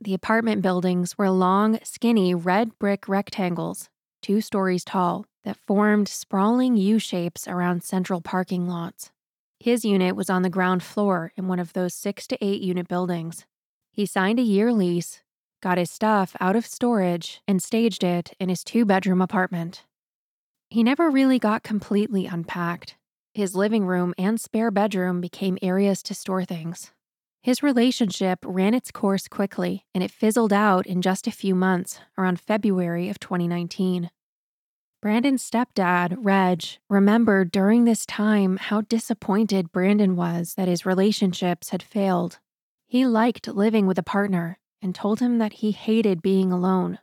The 0.00 0.12
apartment 0.12 0.60
buildings 0.60 1.16
were 1.16 1.30
long, 1.30 1.78
skinny 1.82 2.34
red 2.34 2.78
brick 2.78 3.08
rectangles, 3.08 3.88
two 4.20 4.42
stories 4.42 4.84
tall, 4.84 5.24
that 5.44 5.56
formed 5.66 6.06
sprawling 6.06 6.76
U 6.76 6.98
shapes 6.98 7.48
around 7.48 7.82
central 7.82 8.20
parking 8.20 8.68
lots. 8.68 9.10
His 9.58 9.84
unit 9.84 10.14
was 10.14 10.28
on 10.28 10.42
the 10.42 10.50
ground 10.50 10.82
floor 10.82 11.32
in 11.36 11.48
one 11.48 11.58
of 11.58 11.72
those 11.72 11.94
six 11.94 12.26
to 12.28 12.44
eight 12.44 12.60
unit 12.60 12.86
buildings. 12.86 13.46
He 13.90 14.04
signed 14.04 14.38
a 14.38 14.42
year 14.42 14.72
lease, 14.72 15.22
got 15.60 15.78
his 15.78 15.90
stuff 15.90 16.36
out 16.40 16.56
of 16.56 16.66
storage, 16.66 17.40
and 17.46 17.62
staged 17.62 18.04
it 18.04 18.32
in 18.38 18.48
his 18.48 18.64
two 18.64 18.84
bedroom 18.84 19.20
apartment. 19.20 19.84
He 20.70 20.82
never 20.82 21.10
really 21.10 21.38
got 21.38 21.62
completely 21.62 22.26
unpacked. 22.26 22.96
His 23.32 23.54
living 23.54 23.86
room 23.86 24.14
and 24.18 24.40
spare 24.40 24.70
bedroom 24.70 25.20
became 25.20 25.58
areas 25.62 26.02
to 26.04 26.14
store 26.14 26.44
things. 26.44 26.92
His 27.42 27.62
relationship 27.62 28.40
ran 28.44 28.74
its 28.74 28.90
course 28.90 29.28
quickly, 29.28 29.86
and 29.94 30.02
it 30.02 30.10
fizzled 30.10 30.52
out 30.52 30.86
in 30.86 31.00
just 31.00 31.26
a 31.26 31.32
few 31.32 31.54
months, 31.54 32.00
around 32.18 32.40
February 32.40 33.08
of 33.08 33.18
2019. 33.20 34.10
Brandon's 35.00 35.48
stepdad, 35.48 36.16
Reg, 36.18 36.64
remembered 36.90 37.52
during 37.52 37.84
this 37.84 38.04
time 38.04 38.56
how 38.56 38.80
disappointed 38.80 39.70
Brandon 39.70 40.16
was 40.16 40.54
that 40.54 40.66
his 40.66 40.84
relationships 40.84 41.70
had 41.70 41.82
failed. 41.82 42.40
He 42.88 43.06
liked 43.06 43.46
living 43.46 43.86
with 43.86 43.98
a 43.98 44.02
partner 44.02 44.58
and 44.80 44.94
told 44.94 45.20
him 45.20 45.38
that 45.38 45.54
he 45.54 45.72
hated 45.72 46.22
being 46.22 46.52
alone. 46.52 46.98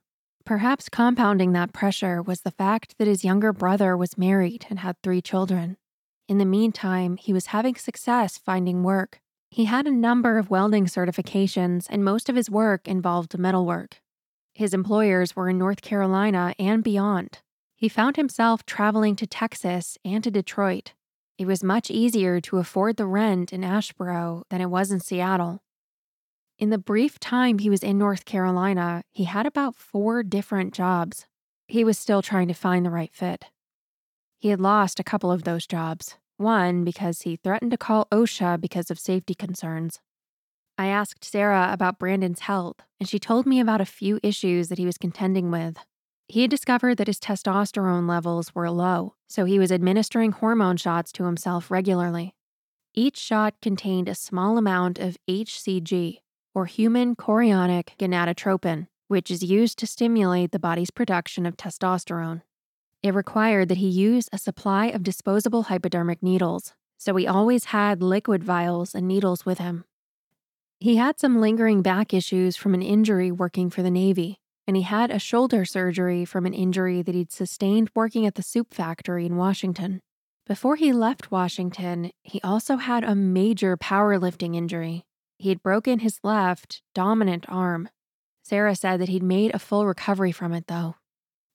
Perhaps 0.45 0.89
compounding 0.89 1.53
that 1.53 1.73
pressure 1.73 2.21
was 2.21 2.41
the 2.41 2.51
fact 2.51 2.95
that 2.97 3.07
his 3.07 3.25
younger 3.25 3.51
brother 3.51 3.97
was 3.97 4.17
married 4.17 4.67
and 4.69 4.79
had 4.79 4.95
three 5.01 5.21
children. 5.21 5.77
In 6.27 6.37
the 6.37 6.45
meantime, 6.45 7.17
he 7.17 7.33
was 7.33 7.47
having 7.47 7.75
success 7.75 8.37
finding 8.37 8.83
work. 8.83 9.19
He 9.49 9.65
had 9.65 9.87
a 9.87 9.91
number 9.91 10.37
of 10.37 10.49
welding 10.49 10.85
certifications, 10.85 11.87
and 11.89 12.03
most 12.03 12.29
of 12.29 12.35
his 12.35 12.49
work 12.49 12.87
involved 12.87 13.37
metalwork. 13.37 14.01
His 14.53 14.73
employers 14.73 15.35
were 15.35 15.49
in 15.49 15.57
North 15.57 15.81
Carolina 15.81 16.53
and 16.57 16.83
beyond. 16.83 17.39
He 17.75 17.89
found 17.89 18.15
himself 18.15 18.65
traveling 18.65 19.15
to 19.17 19.27
Texas 19.27 19.97
and 20.05 20.23
to 20.23 20.31
Detroit. 20.31 20.93
It 21.37 21.45
was 21.45 21.63
much 21.63 21.91
easier 21.91 22.39
to 22.41 22.57
afford 22.57 22.97
the 22.97 23.05
rent 23.05 23.51
in 23.51 23.61
Asheboro 23.61 24.43
than 24.49 24.61
it 24.61 24.69
was 24.69 24.91
in 24.91 24.99
Seattle. 25.01 25.61
In 26.57 26.69
the 26.69 26.77
brief 26.77 27.19
time 27.19 27.59
he 27.59 27.69
was 27.69 27.83
in 27.83 27.97
North 27.97 28.23
Carolina, 28.23 29.03
he 29.11 29.25
had 29.25 29.45
about 29.45 29.75
four 29.75 30.23
different 30.23 30.73
jobs. 30.73 31.27
He 31.67 31.83
was 31.83 31.99
still 31.99 32.21
trying 32.21 32.47
to 32.47 32.53
find 32.53 32.85
the 32.85 32.91
right 32.91 33.13
fit. 33.13 33.45
He 34.39 34.49
had 34.49 34.61
lost 34.61 34.97
a 34.97 35.03
couple 35.03 35.33
of 35.33 35.43
those 35.43 35.67
jobs, 35.67 36.15
one 36.37 36.85
because 36.85 37.23
he 37.23 37.35
threatened 37.35 37.71
to 37.71 37.77
call 37.77 38.07
OSHA 38.09 38.61
because 38.61 38.89
of 38.89 38.99
safety 38.99 39.35
concerns. 39.35 39.99
I 40.77 40.87
asked 40.87 41.25
Sarah 41.25 41.69
about 41.71 41.99
Brandon's 41.99 42.41
health, 42.41 42.77
and 43.01 43.09
she 43.09 43.19
told 43.19 43.45
me 43.45 43.59
about 43.59 43.81
a 43.81 43.85
few 43.85 44.21
issues 44.23 44.69
that 44.69 44.77
he 44.77 44.85
was 44.85 44.97
contending 44.97 45.51
with. 45.51 45.77
He 46.29 46.41
had 46.41 46.51
discovered 46.51 46.95
that 46.95 47.07
his 47.07 47.19
testosterone 47.19 48.07
levels 48.07 48.55
were 48.55 48.71
low, 48.71 49.15
so 49.27 49.43
he 49.43 49.59
was 49.59 49.73
administering 49.73 50.31
hormone 50.31 50.77
shots 50.77 51.11
to 51.13 51.25
himself 51.25 51.69
regularly. 51.69 52.33
Each 52.93 53.17
shot 53.17 53.55
contained 53.61 54.07
a 54.07 54.15
small 54.15 54.57
amount 54.57 54.99
of 54.99 55.17
HCG, 55.29 56.19
or 56.55 56.65
human 56.65 57.15
chorionic 57.15 57.89
gonadotropin, 57.99 58.87
which 59.07 59.29
is 59.29 59.43
used 59.43 59.77
to 59.77 59.85
stimulate 59.85 60.51
the 60.51 60.57
body's 60.57 60.89
production 60.89 61.45
of 61.45 61.57
testosterone. 61.57 62.41
It 63.03 63.13
required 63.13 63.69
that 63.69 63.77
he 63.77 63.87
use 63.87 64.27
a 64.33 64.39
supply 64.39 64.87
of 64.87 65.03
disposable 65.03 65.63
hypodermic 65.63 66.23
needles, 66.23 66.73
so 66.97 67.15
he 67.15 67.27
always 67.27 67.65
had 67.65 68.01
liquid 68.01 68.43
vials 68.43 68.95
and 68.95 69.07
needles 69.07 69.45
with 69.45 69.59
him. 69.59 69.85
He 70.79 70.95
had 70.95 71.19
some 71.19 71.39
lingering 71.39 71.83
back 71.83 72.13
issues 72.13 72.55
from 72.55 72.73
an 72.73 72.81
injury 72.81 73.31
working 73.31 73.69
for 73.69 73.83
the 73.83 73.91
Navy, 73.91 74.39
and 74.65 74.75
he 74.75 74.81
had 74.81 75.11
a 75.11 75.19
shoulder 75.19 75.65
surgery 75.65 76.25
from 76.25 76.45
an 76.45 76.53
injury 76.53 77.01
that 77.03 77.13
he'd 77.13 77.31
sustained 77.31 77.91
working 77.93 78.25
at 78.25 78.35
the 78.35 78.41
soup 78.41 78.73
factory 78.73 79.25
in 79.25 79.35
Washington. 79.35 80.01
Before 80.47 80.75
he 80.75 80.91
left 80.91 81.31
Washington, 81.31 82.11
he 82.23 82.41
also 82.41 82.77
had 82.77 83.03
a 83.03 83.15
major 83.15 83.77
powerlifting 83.77 84.55
injury. 84.55 85.04
He 85.37 85.49
had 85.49 85.63
broken 85.63 85.99
his 85.99 86.19
left, 86.23 86.81
dominant 86.93 87.45
arm. 87.47 87.89
Sarah 88.43 88.75
said 88.75 88.99
that 88.99 89.09
he'd 89.09 89.23
made 89.23 89.53
a 89.53 89.59
full 89.59 89.85
recovery 89.85 90.31
from 90.31 90.53
it, 90.53 90.67
though. 90.67 90.95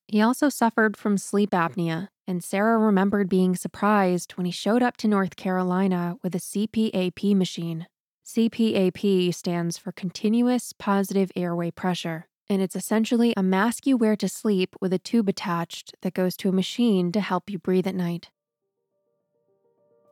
He 0.07 0.21
also 0.21 0.49
suffered 0.49 0.97
from 0.97 1.19
sleep 1.19 1.51
apnea, 1.51 2.09
and 2.27 2.43
Sarah 2.43 2.79
remembered 2.79 3.29
being 3.29 3.55
surprised 3.55 4.33
when 4.33 4.45
he 4.45 4.53
showed 4.53 4.83
up 4.83 4.97
to 4.99 5.09
North 5.09 5.37
Carolina 5.37 6.17
with 6.23 6.35
a 6.35 6.39
CPAP 6.39 7.35
machine. 7.37 7.87
CPAP 8.27 9.33
stands 9.35 9.79
for 9.79 9.93
Continuous 9.93 10.73
Positive 10.73 11.31
Airway 11.35 11.71
Pressure, 11.71 12.27
and 12.49 12.61
it's 12.61 12.77
essentially 12.77 13.33
a 13.37 13.43
mask 13.43 13.87
you 13.87 13.97
wear 13.97 14.17
to 14.17 14.29
sleep 14.29 14.75
with 14.81 14.93
a 14.93 14.99
tube 14.99 15.29
attached 15.29 15.95
that 16.03 16.15
goes 16.15 16.37
to 16.37 16.49
a 16.49 16.53
machine 16.53 17.13
to 17.13 17.21
help 17.21 17.49
you 17.49 17.59
breathe 17.59 17.87
at 17.87 17.95
night. 17.95 18.31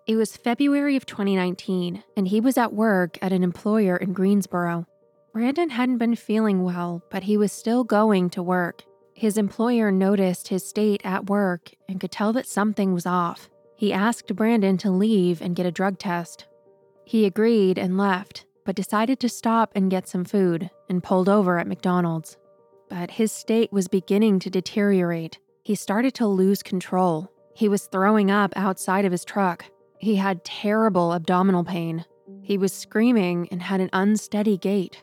It 0.08 0.16
was 0.16 0.38
February 0.38 0.96
of 0.96 1.04
2019, 1.04 2.02
and 2.16 2.28
he 2.28 2.40
was 2.40 2.56
at 2.56 2.72
work 2.72 3.18
at 3.20 3.30
an 3.30 3.44
employer 3.44 3.94
in 3.94 4.14
Greensboro. 4.14 4.86
Brandon 5.34 5.68
hadn't 5.68 5.98
been 5.98 6.16
feeling 6.16 6.62
well, 6.62 7.02
but 7.10 7.24
he 7.24 7.36
was 7.36 7.52
still 7.52 7.84
going 7.84 8.30
to 8.30 8.42
work. 8.42 8.84
His 9.12 9.36
employer 9.36 9.92
noticed 9.92 10.48
his 10.48 10.66
state 10.66 11.02
at 11.04 11.28
work 11.28 11.72
and 11.90 12.00
could 12.00 12.10
tell 12.10 12.32
that 12.32 12.46
something 12.46 12.94
was 12.94 13.04
off. 13.04 13.50
He 13.76 13.92
asked 13.92 14.34
Brandon 14.34 14.78
to 14.78 14.90
leave 14.90 15.42
and 15.42 15.54
get 15.54 15.66
a 15.66 15.70
drug 15.70 15.98
test. 15.98 16.46
He 17.04 17.26
agreed 17.26 17.76
and 17.76 17.98
left, 17.98 18.46
but 18.64 18.76
decided 18.76 19.20
to 19.20 19.28
stop 19.28 19.72
and 19.74 19.90
get 19.90 20.08
some 20.08 20.24
food 20.24 20.70
and 20.88 21.04
pulled 21.04 21.28
over 21.28 21.58
at 21.58 21.66
McDonald's. 21.68 22.38
But 22.88 23.10
his 23.10 23.30
state 23.30 23.74
was 23.74 23.88
beginning 23.88 24.38
to 24.38 24.48
deteriorate. 24.48 25.38
He 25.64 25.74
started 25.74 26.14
to 26.14 26.26
lose 26.26 26.62
control. 26.62 27.30
He 27.54 27.68
was 27.68 27.88
throwing 27.88 28.30
up 28.30 28.54
outside 28.56 29.04
of 29.04 29.12
his 29.12 29.26
truck. 29.26 29.66
He 29.98 30.16
had 30.16 30.44
terrible 30.44 31.12
abdominal 31.12 31.64
pain. 31.64 32.04
He 32.42 32.56
was 32.56 32.72
screaming 32.72 33.48
and 33.50 33.62
had 33.62 33.80
an 33.80 33.90
unsteady 33.92 34.56
gait. 34.56 35.02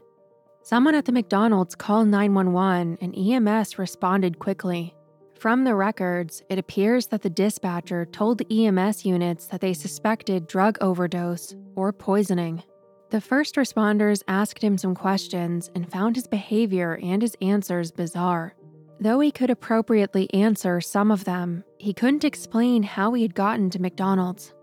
Someone 0.62 0.96
at 0.96 1.06
the 1.06 1.12
McDonald's 1.12 1.76
called 1.76 2.08
911 2.08 2.98
and 3.02 3.16
EMS 3.16 3.78
responded 3.78 4.40
quickly. 4.40 4.96
From 5.38 5.64
the 5.64 5.76
records, 5.76 6.42
it 6.50 6.58
appears 6.58 7.08
that 7.08 7.22
the 7.22 7.30
dispatcher 7.30 8.06
told 8.06 8.38
the 8.38 8.66
EMS 8.66 9.06
units 9.06 9.48
that 9.48 9.62
they 9.62 9.74
suspected 9.74 10.48
drug 10.48 10.78
overdose 10.82 11.56
or 11.76 11.92
poisoning. 11.92 12.64
The 13.12 13.22
first 13.22 13.56
responders 13.56 14.24
asked 14.28 14.64
him 14.64 14.78
some 14.78 14.96
questions 14.96 15.70
and 15.76 15.92
found 15.92 16.16
his 16.16 16.26
behavior 16.26 16.98
and 17.04 17.22
his 17.22 17.36
answers 17.42 17.92
bizarre. 17.92 18.56
Though 19.00 19.20
he 19.20 19.30
could 19.30 19.50
appropriately 19.50 20.34
answer 20.34 20.80
some 20.82 21.12
of 21.12 21.26
them, 21.26 21.64
he 21.78 21.94
couldn't 21.94 22.24
explain 22.24 22.82
how 22.84 23.14
he 23.14 23.22
had 23.22 23.36
gotten 23.36 23.70
to 23.72 23.82
McDonald's. 23.82 24.54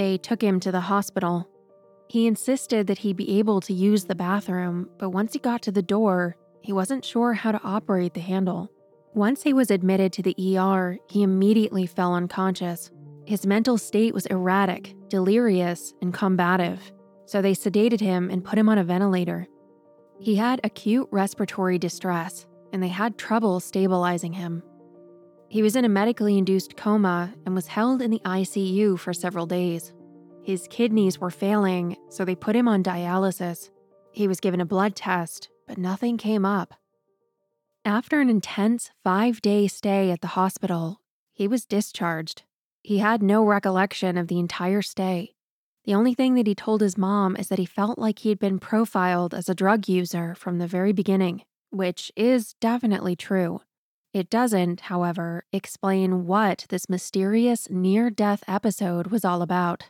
They 0.00 0.16
took 0.16 0.42
him 0.42 0.60
to 0.60 0.72
the 0.72 0.80
hospital, 0.80 1.46
he 2.08 2.26
insisted 2.26 2.86
that 2.86 2.96
he 2.96 3.12
be 3.12 3.38
able 3.38 3.60
to 3.60 3.74
use 3.74 4.04
the 4.04 4.14
bathroom, 4.14 4.88
but 4.96 5.10
once 5.10 5.34
he 5.34 5.38
got 5.38 5.60
to 5.60 5.70
the 5.70 5.82
door, 5.82 6.36
he 6.62 6.72
wasn't 6.72 7.04
sure 7.04 7.34
how 7.34 7.52
to 7.52 7.60
operate 7.62 8.14
the 8.14 8.20
handle. 8.20 8.70
Once 9.12 9.42
he 9.42 9.52
was 9.52 9.70
admitted 9.70 10.10
to 10.14 10.22
the 10.22 10.34
ER, 10.56 10.96
he 11.10 11.22
immediately 11.22 11.84
fell 11.84 12.14
unconscious. 12.14 12.90
His 13.26 13.44
mental 13.44 13.76
state 13.76 14.14
was 14.14 14.24
erratic, 14.24 14.96
delirious, 15.08 15.92
and 16.00 16.14
combative, 16.14 16.80
so 17.26 17.42
they 17.42 17.52
sedated 17.52 18.00
him 18.00 18.30
and 18.30 18.42
put 18.42 18.58
him 18.58 18.70
on 18.70 18.78
a 18.78 18.84
ventilator. 18.84 19.48
He 20.18 20.36
had 20.36 20.62
acute 20.64 21.08
respiratory 21.10 21.78
distress, 21.78 22.46
and 22.72 22.82
they 22.82 22.88
had 22.88 23.18
trouble 23.18 23.60
stabilizing 23.60 24.32
him. 24.32 24.62
He 25.50 25.62
was 25.62 25.74
in 25.74 25.84
a 25.84 25.88
medically 25.88 26.38
induced 26.38 26.76
coma 26.76 27.34
and 27.44 27.56
was 27.56 27.66
held 27.66 28.00
in 28.00 28.12
the 28.12 28.22
ICU 28.24 28.96
for 28.96 29.12
several 29.12 29.46
days. 29.46 29.92
His 30.44 30.68
kidneys 30.70 31.18
were 31.18 31.32
failing, 31.32 31.96
so 32.08 32.24
they 32.24 32.36
put 32.36 32.54
him 32.54 32.68
on 32.68 32.84
dialysis. 32.84 33.68
He 34.12 34.28
was 34.28 34.38
given 34.38 34.60
a 34.60 34.64
blood 34.64 34.94
test, 34.94 35.50
but 35.66 35.76
nothing 35.76 36.18
came 36.18 36.46
up. 36.46 36.74
After 37.84 38.20
an 38.20 38.30
intense 38.30 38.92
five 39.02 39.42
day 39.42 39.66
stay 39.66 40.12
at 40.12 40.20
the 40.20 40.28
hospital, 40.38 41.00
he 41.32 41.48
was 41.48 41.66
discharged. 41.66 42.44
He 42.84 42.98
had 42.98 43.20
no 43.20 43.44
recollection 43.44 44.16
of 44.16 44.28
the 44.28 44.38
entire 44.38 44.82
stay. 44.82 45.34
The 45.84 45.94
only 45.94 46.14
thing 46.14 46.36
that 46.36 46.46
he 46.46 46.54
told 46.54 46.80
his 46.80 46.96
mom 46.96 47.34
is 47.34 47.48
that 47.48 47.58
he 47.58 47.66
felt 47.66 47.98
like 47.98 48.20
he 48.20 48.28
had 48.28 48.38
been 48.38 48.60
profiled 48.60 49.34
as 49.34 49.48
a 49.48 49.54
drug 49.56 49.88
user 49.88 50.36
from 50.36 50.58
the 50.58 50.68
very 50.68 50.92
beginning, 50.92 51.42
which 51.70 52.12
is 52.14 52.54
definitely 52.60 53.16
true. 53.16 53.62
It 54.12 54.28
doesn't, 54.28 54.80
however, 54.80 55.44
explain 55.52 56.26
what 56.26 56.66
this 56.68 56.88
mysterious 56.88 57.70
near 57.70 58.10
death 58.10 58.42
episode 58.48 59.06
was 59.06 59.24
all 59.24 59.40
about. 59.40 59.84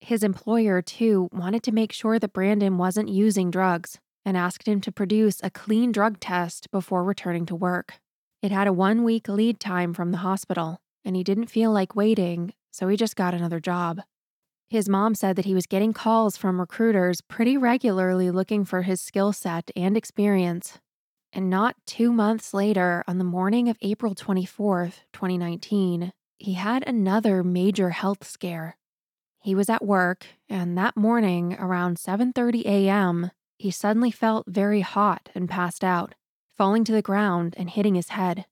His 0.00 0.22
employer, 0.22 0.80
too, 0.82 1.28
wanted 1.32 1.64
to 1.64 1.72
make 1.72 1.92
sure 1.92 2.20
that 2.20 2.32
Brandon 2.32 2.78
wasn't 2.78 3.08
using 3.08 3.50
drugs 3.50 3.98
and 4.24 4.36
asked 4.36 4.68
him 4.68 4.80
to 4.82 4.92
produce 4.92 5.40
a 5.42 5.50
clean 5.50 5.90
drug 5.90 6.20
test 6.20 6.70
before 6.70 7.02
returning 7.02 7.44
to 7.46 7.56
work. 7.56 7.94
It 8.40 8.52
had 8.52 8.68
a 8.68 8.72
one 8.72 9.02
week 9.02 9.26
lead 9.28 9.58
time 9.58 9.94
from 9.94 10.12
the 10.12 10.18
hospital, 10.18 10.78
and 11.04 11.16
he 11.16 11.24
didn't 11.24 11.50
feel 11.50 11.72
like 11.72 11.96
waiting, 11.96 12.52
so 12.70 12.86
he 12.86 12.96
just 12.96 13.16
got 13.16 13.34
another 13.34 13.58
job. 13.58 14.00
His 14.70 14.88
mom 14.88 15.16
said 15.16 15.34
that 15.34 15.44
he 15.44 15.54
was 15.54 15.66
getting 15.66 15.92
calls 15.92 16.36
from 16.36 16.60
recruiters 16.60 17.20
pretty 17.20 17.56
regularly 17.56 18.30
looking 18.30 18.64
for 18.64 18.82
his 18.82 19.00
skill 19.00 19.32
set 19.32 19.72
and 19.74 19.96
experience, 19.96 20.78
and 21.36 21.50
not 21.50 21.76
two 21.84 22.10
months 22.14 22.54
later, 22.54 23.04
on 23.06 23.18
the 23.18 23.24
morning 23.24 23.68
of 23.68 23.76
April 23.82 24.14
24th, 24.14 25.00
2019, 25.12 26.10
he 26.38 26.54
had 26.54 26.82
another 26.88 27.44
major 27.44 27.90
health 27.90 28.26
scare. 28.26 28.78
He 29.42 29.54
was 29.54 29.68
at 29.68 29.84
work, 29.84 30.24
and 30.48 30.78
that 30.78 30.96
morning, 30.96 31.52
around 31.60 31.98
7:30 31.98 32.64
a.m., 32.64 33.30
he 33.58 33.70
suddenly 33.70 34.10
felt 34.10 34.46
very 34.46 34.80
hot 34.80 35.28
and 35.34 35.46
passed 35.46 35.84
out, 35.84 36.14
falling 36.56 36.84
to 36.84 36.92
the 36.92 37.02
ground 37.02 37.54
and 37.58 37.68
hitting 37.68 37.96
his 37.96 38.08
head. 38.08 38.46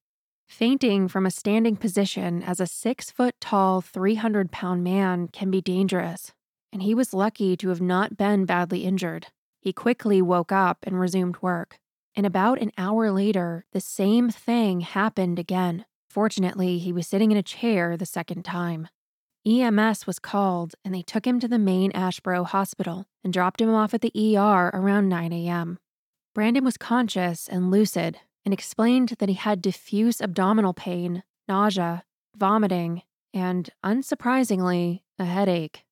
Fainting 0.46 1.08
from 1.08 1.24
a 1.24 1.30
standing 1.30 1.76
position 1.76 2.42
as 2.42 2.60
a 2.60 2.66
six 2.66 3.10
foot 3.10 3.34
tall, 3.40 3.80
300 3.80 4.52
pound 4.52 4.84
man 4.84 5.28
can 5.28 5.50
be 5.50 5.62
dangerous, 5.62 6.32
and 6.70 6.82
he 6.82 6.94
was 6.94 7.14
lucky 7.14 7.56
to 7.56 7.70
have 7.70 7.80
not 7.80 8.18
been 8.18 8.44
badly 8.44 8.84
injured. 8.84 9.28
He 9.58 9.72
quickly 9.72 10.20
woke 10.20 10.52
up 10.52 10.80
and 10.82 11.00
resumed 11.00 11.38
work. 11.40 11.78
And 12.16 12.26
about 12.26 12.60
an 12.60 12.72
hour 12.78 13.10
later, 13.10 13.64
the 13.72 13.80
same 13.80 14.30
thing 14.30 14.80
happened 14.80 15.38
again. 15.38 15.84
Fortunately, 16.08 16.78
he 16.78 16.92
was 16.92 17.08
sitting 17.08 17.32
in 17.32 17.36
a 17.36 17.42
chair 17.42 17.96
the 17.96 18.06
second 18.06 18.44
time. 18.44 18.88
EMS 19.46 20.06
was 20.06 20.18
called 20.18 20.74
and 20.84 20.94
they 20.94 21.02
took 21.02 21.26
him 21.26 21.38
to 21.40 21.48
the 21.48 21.58
main 21.58 21.92
Asheboro 21.92 22.46
hospital 22.46 23.06
and 23.22 23.32
dropped 23.32 23.60
him 23.60 23.74
off 23.74 23.92
at 23.92 24.00
the 24.00 24.12
ER 24.14 24.70
around 24.72 25.08
9 25.08 25.32
a.m. 25.32 25.78
Brandon 26.34 26.64
was 26.64 26.76
conscious 26.76 27.46
and 27.46 27.70
lucid 27.70 28.20
and 28.44 28.54
explained 28.54 29.10
that 29.18 29.28
he 29.28 29.34
had 29.34 29.60
diffuse 29.60 30.20
abdominal 30.20 30.72
pain, 30.72 31.22
nausea, 31.48 32.04
vomiting, 32.36 33.02
and, 33.32 33.70
unsurprisingly, 33.84 35.02
a 35.18 35.24
headache. 35.24 35.84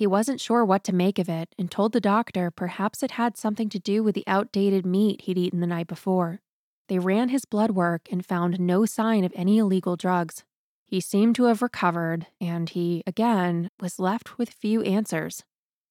He 0.00 0.06
wasn't 0.06 0.40
sure 0.40 0.64
what 0.64 0.82
to 0.84 0.94
make 0.94 1.18
of 1.18 1.28
it 1.28 1.54
and 1.58 1.70
told 1.70 1.92
the 1.92 2.00
doctor 2.00 2.50
perhaps 2.50 3.02
it 3.02 3.10
had 3.10 3.36
something 3.36 3.68
to 3.68 3.78
do 3.78 4.02
with 4.02 4.14
the 4.14 4.24
outdated 4.26 4.86
meat 4.86 5.20
he'd 5.20 5.36
eaten 5.36 5.60
the 5.60 5.66
night 5.66 5.88
before. 5.88 6.40
They 6.88 6.98
ran 6.98 7.28
his 7.28 7.44
blood 7.44 7.72
work 7.72 8.08
and 8.10 8.24
found 8.24 8.58
no 8.58 8.86
sign 8.86 9.24
of 9.24 9.32
any 9.36 9.58
illegal 9.58 9.96
drugs. 9.96 10.42
He 10.86 11.02
seemed 11.02 11.36
to 11.36 11.44
have 11.44 11.60
recovered, 11.60 12.28
and 12.40 12.70
he, 12.70 13.02
again, 13.06 13.68
was 13.78 13.98
left 13.98 14.38
with 14.38 14.48
few 14.48 14.80
answers. 14.84 15.44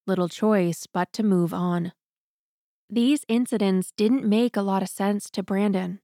Little 0.08 0.28
choice 0.28 0.88
but 0.91 1.13
to 1.13 1.22
move 1.22 1.54
on. 1.54 1.91
These 2.89 3.26
incidents 3.28 3.93
didn't 3.95 4.26
make 4.26 4.58
a 4.58 4.63
lot 4.63 4.82
of 4.82 4.89
sense 4.89 5.30
to 5.30 5.43
Brandon. 5.43 6.00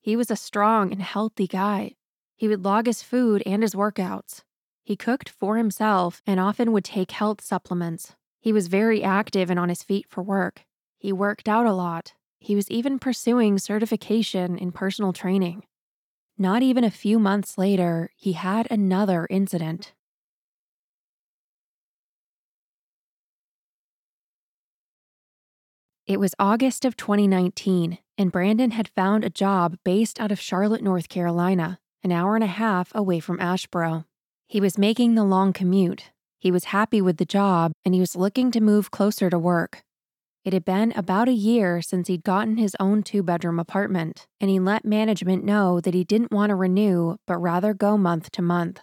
He 0.00 0.16
was 0.16 0.28
a 0.28 0.34
strong 0.34 0.90
and 0.90 1.02
healthy 1.02 1.46
guy. 1.46 1.94
He 2.34 2.48
would 2.48 2.64
log 2.64 2.86
his 2.86 3.04
food 3.04 3.44
and 3.46 3.62
his 3.62 3.76
workouts. 3.76 4.42
He 4.84 4.96
cooked 4.96 5.30
for 5.30 5.56
himself 5.56 6.20
and 6.26 6.38
often 6.38 6.70
would 6.72 6.84
take 6.84 7.10
health 7.10 7.40
supplements. 7.40 8.14
He 8.38 8.52
was 8.52 8.66
very 8.66 9.02
active 9.02 9.48
and 9.48 9.58
on 9.58 9.70
his 9.70 9.82
feet 9.82 10.06
for 10.10 10.22
work. 10.22 10.66
He 10.98 11.10
worked 11.10 11.48
out 11.48 11.64
a 11.64 11.72
lot. 11.72 12.12
He 12.38 12.54
was 12.54 12.70
even 12.70 12.98
pursuing 12.98 13.58
certification 13.58 14.58
in 14.58 14.72
personal 14.72 15.14
training. 15.14 15.64
Not 16.36 16.62
even 16.62 16.84
a 16.84 16.90
few 16.90 17.18
months 17.18 17.56
later, 17.56 18.10
he 18.14 18.32
had 18.34 18.70
another 18.70 19.26
incident. 19.30 19.94
It 26.06 26.20
was 26.20 26.34
August 26.38 26.84
of 26.84 26.98
2019, 26.98 27.96
and 28.18 28.30
Brandon 28.30 28.72
had 28.72 28.88
found 28.88 29.24
a 29.24 29.30
job 29.30 29.78
based 29.82 30.20
out 30.20 30.30
of 30.30 30.38
Charlotte, 30.38 30.82
North 30.82 31.08
Carolina, 31.08 31.78
an 32.02 32.12
hour 32.12 32.34
and 32.34 32.44
a 32.44 32.48
half 32.48 32.92
away 32.94 33.20
from 33.20 33.38
Asheboro. 33.38 34.04
He 34.54 34.60
was 34.60 34.78
making 34.78 35.16
the 35.16 35.24
long 35.24 35.52
commute. 35.52 36.12
He 36.38 36.52
was 36.52 36.66
happy 36.66 37.00
with 37.00 37.16
the 37.16 37.24
job 37.24 37.72
and 37.84 37.92
he 37.92 37.98
was 37.98 38.14
looking 38.14 38.52
to 38.52 38.60
move 38.60 38.92
closer 38.92 39.28
to 39.28 39.36
work. 39.36 39.82
It 40.44 40.52
had 40.52 40.64
been 40.64 40.92
about 40.92 41.26
a 41.26 41.32
year 41.32 41.82
since 41.82 42.06
he'd 42.06 42.22
gotten 42.22 42.56
his 42.56 42.76
own 42.78 43.02
two 43.02 43.24
bedroom 43.24 43.58
apartment, 43.58 44.28
and 44.40 44.48
he 44.48 44.60
let 44.60 44.84
management 44.84 45.42
know 45.42 45.80
that 45.80 45.92
he 45.92 46.04
didn't 46.04 46.30
want 46.30 46.50
to 46.50 46.54
renew, 46.54 47.16
but 47.26 47.38
rather 47.38 47.74
go 47.74 47.98
month 47.98 48.30
to 48.30 48.42
month. 48.42 48.78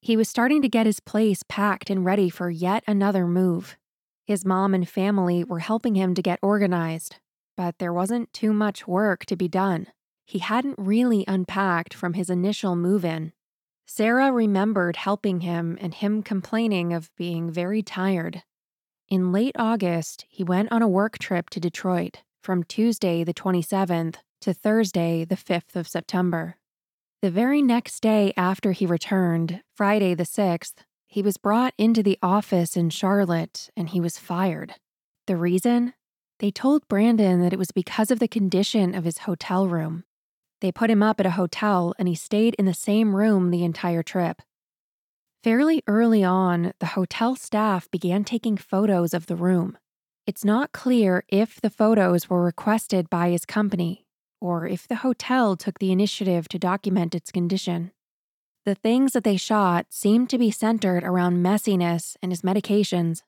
He 0.00 0.16
was 0.16 0.28
starting 0.28 0.62
to 0.62 0.68
get 0.68 0.86
his 0.86 1.00
place 1.00 1.42
packed 1.48 1.90
and 1.90 2.04
ready 2.04 2.30
for 2.30 2.48
yet 2.48 2.84
another 2.86 3.26
move. 3.26 3.76
His 4.24 4.44
mom 4.44 4.72
and 4.72 4.88
family 4.88 5.42
were 5.42 5.58
helping 5.58 5.96
him 5.96 6.14
to 6.14 6.22
get 6.22 6.38
organized, 6.42 7.16
but 7.56 7.80
there 7.80 7.92
wasn't 7.92 8.32
too 8.32 8.52
much 8.52 8.86
work 8.86 9.24
to 9.26 9.34
be 9.34 9.48
done. 9.48 9.88
He 10.26 10.38
hadn't 10.38 10.78
really 10.78 11.24
unpacked 11.26 11.92
from 11.92 12.12
his 12.12 12.30
initial 12.30 12.76
move 12.76 13.04
in. 13.04 13.32
Sarah 13.86 14.32
remembered 14.32 14.96
helping 14.96 15.40
him 15.40 15.76
and 15.80 15.94
him 15.94 16.22
complaining 16.22 16.92
of 16.92 17.14
being 17.16 17.50
very 17.50 17.82
tired. 17.82 18.42
In 19.08 19.32
late 19.32 19.56
August, 19.58 20.24
he 20.28 20.42
went 20.42 20.72
on 20.72 20.82
a 20.82 20.88
work 20.88 21.18
trip 21.18 21.50
to 21.50 21.60
Detroit 21.60 22.22
from 22.42 22.64
Tuesday, 22.64 23.24
the 23.24 23.34
27th, 23.34 24.16
to 24.40 24.52
Thursday, 24.52 25.24
the 25.24 25.36
5th 25.36 25.76
of 25.76 25.86
September. 25.86 26.56
The 27.20 27.30
very 27.30 27.62
next 27.62 28.00
day 28.00 28.32
after 28.36 28.72
he 28.72 28.86
returned, 28.86 29.62
Friday 29.76 30.14
the 30.14 30.24
6th, 30.24 30.74
he 31.06 31.22
was 31.22 31.36
brought 31.36 31.74
into 31.76 32.02
the 32.02 32.18
office 32.22 32.76
in 32.76 32.90
Charlotte 32.90 33.70
and 33.76 33.90
he 33.90 34.00
was 34.00 34.18
fired. 34.18 34.74
The 35.26 35.36
reason? 35.36 35.94
They 36.40 36.50
told 36.50 36.88
Brandon 36.88 37.40
that 37.42 37.52
it 37.52 37.58
was 37.58 37.70
because 37.70 38.10
of 38.10 38.18
the 38.18 38.26
condition 38.26 38.94
of 38.94 39.04
his 39.04 39.18
hotel 39.18 39.68
room. 39.68 40.04
They 40.62 40.70
put 40.70 40.90
him 40.90 41.02
up 41.02 41.18
at 41.18 41.26
a 41.26 41.32
hotel 41.32 41.92
and 41.98 42.06
he 42.06 42.14
stayed 42.14 42.54
in 42.54 42.66
the 42.66 42.72
same 42.72 43.16
room 43.16 43.50
the 43.50 43.64
entire 43.64 44.04
trip. 44.04 44.40
Fairly 45.42 45.82
early 45.88 46.22
on, 46.22 46.72
the 46.78 46.94
hotel 46.94 47.34
staff 47.34 47.90
began 47.90 48.22
taking 48.22 48.56
photos 48.56 49.12
of 49.12 49.26
the 49.26 49.34
room. 49.34 49.76
It's 50.24 50.44
not 50.44 50.70
clear 50.70 51.24
if 51.28 51.60
the 51.60 51.68
photos 51.68 52.30
were 52.30 52.44
requested 52.44 53.10
by 53.10 53.30
his 53.30 53.44
company 53.44 54.06
or 54.40 54.68
if 54.68 54.86
the 54.86 55.02
hotel 55.02 55.56
took 55.56 55.80
the 55.80 55.90
initiative 55.90 56.48
to 56.50 56.60
document 56.60 57.16
its 57.16 57.32
condition. 57.32 57.90
The 58.64 58.76
things 58.76 59.14
that 59.14 59.24
they 59.24 59.36
shot 59.36 59.86
seemed 59.90 60.30
to 60.30 60.38
be 60.38 60.52
centered 60.52 61.02
around 61.02 61.42
messiness 61.42 62.14
and 62.22 62.30
his 62.30 62.42
medications. 62.42 63.22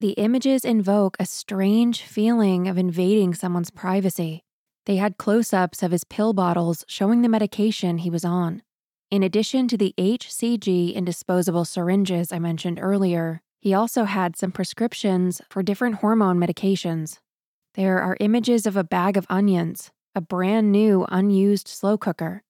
The 0.00 0.12
images 0.12 0.64
invoke 0.64 1.18
a 1.20 1.26
strange 1.26 2.00
feeling 2.00 2.66
of 2.66 2.78
invading 2.78 3.34
someone's 3.34 3.70
privacy. 3.70 4.42
They 4.88 4.96
had 4.96 5.18
close 5.18 5.52
ups 5.52 5.82
of 5.82 5.92
his 5.92 6.02
pill 6.02 6.32
bottles 6.32 6.82
showing 6.88 7.20
the 7.20 7.28
medication 7.28 7.98
he 7.98 8.08
was 8.08 8.24
on. 8.24 8.62
In 9.10 9.22
addition 9.22 9.68
to 9.68 9.76
the 9.76 9.94
HCG 9.98 10.96
and 10.96 11.04
disposable 11.04 11.66
syringes 11.66 12.32
I 12.32 12.38
mentioned 12.38 12.78
earlier, 12.80 13.42
he 13.60 13.74
also 13.74 14.04
had 14.04 14.34
some 14.34 14.50
prescriptions 14.50 15.42
for 15.50 15.62
different 15.62 15.96
hormone 15.96 16.38
medications. 16.38 17.18
There 17.74 18.00
are 18.00 18.16
images 18.18 18.64
of 18.64 18.78
a 18.78 18.82
bag 18.82 19.18
of 19.18 19.26
onions, 19.28 19.90
a 20.14 20.22
brand 20.22 20.72
new 20.72 21.04
unused 21.10 21.68
slow 21.68 21.98
cooker. 21.98 22.42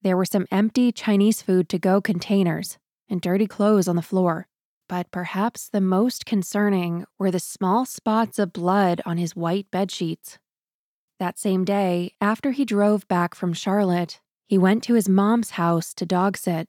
There 0.00 0.16
were 0.16 0.24
some 0.24 0.46
empty 0.52 0.92
Chinese 0.92 1.42
food 1.42 1.68
to 1.70 1.78
go 1.80 2.00
containers 2.00 2.78
and 3.08 3.20
dirty 3.20 3.48
clothes 3.48 3.88
on 3.88 3.96
the 3.96 4.00
floor. 4.00 4.46
But 4.88 5.10
perhaps 5.10 5.68
the 5.68 5.80
most 5.80 6.24
concerning 6.24 7.04
were 7.18 7.32
the 7.32 7.40
small 7.40 7.84
spots 7.84 8.38
of 8.38 8.52
blood 8.52 9.02
on 9.04 9.16
his 9.16 9.34
white 9.34 9.68
bed 9.72 9.90
sheets. 9.90 10.38
That 11.20 11.38
same 11.38 11.66
day, 11.66 12.14
after 12.18 12.52
he 12.52 12.64
drove 12.64 13.06
back 13.06 13.34
from 13.34 13.52
Charlotte, 13.52 14.20
he 14.46 14.56
went 14.56 14.82
to 14.84 14.94
his 14.94 15.06
mom's 15.06 15.50
house 15.50 15.92
to 15.94 16.06
dog 16.06 16.38
sit. 16.38 16.66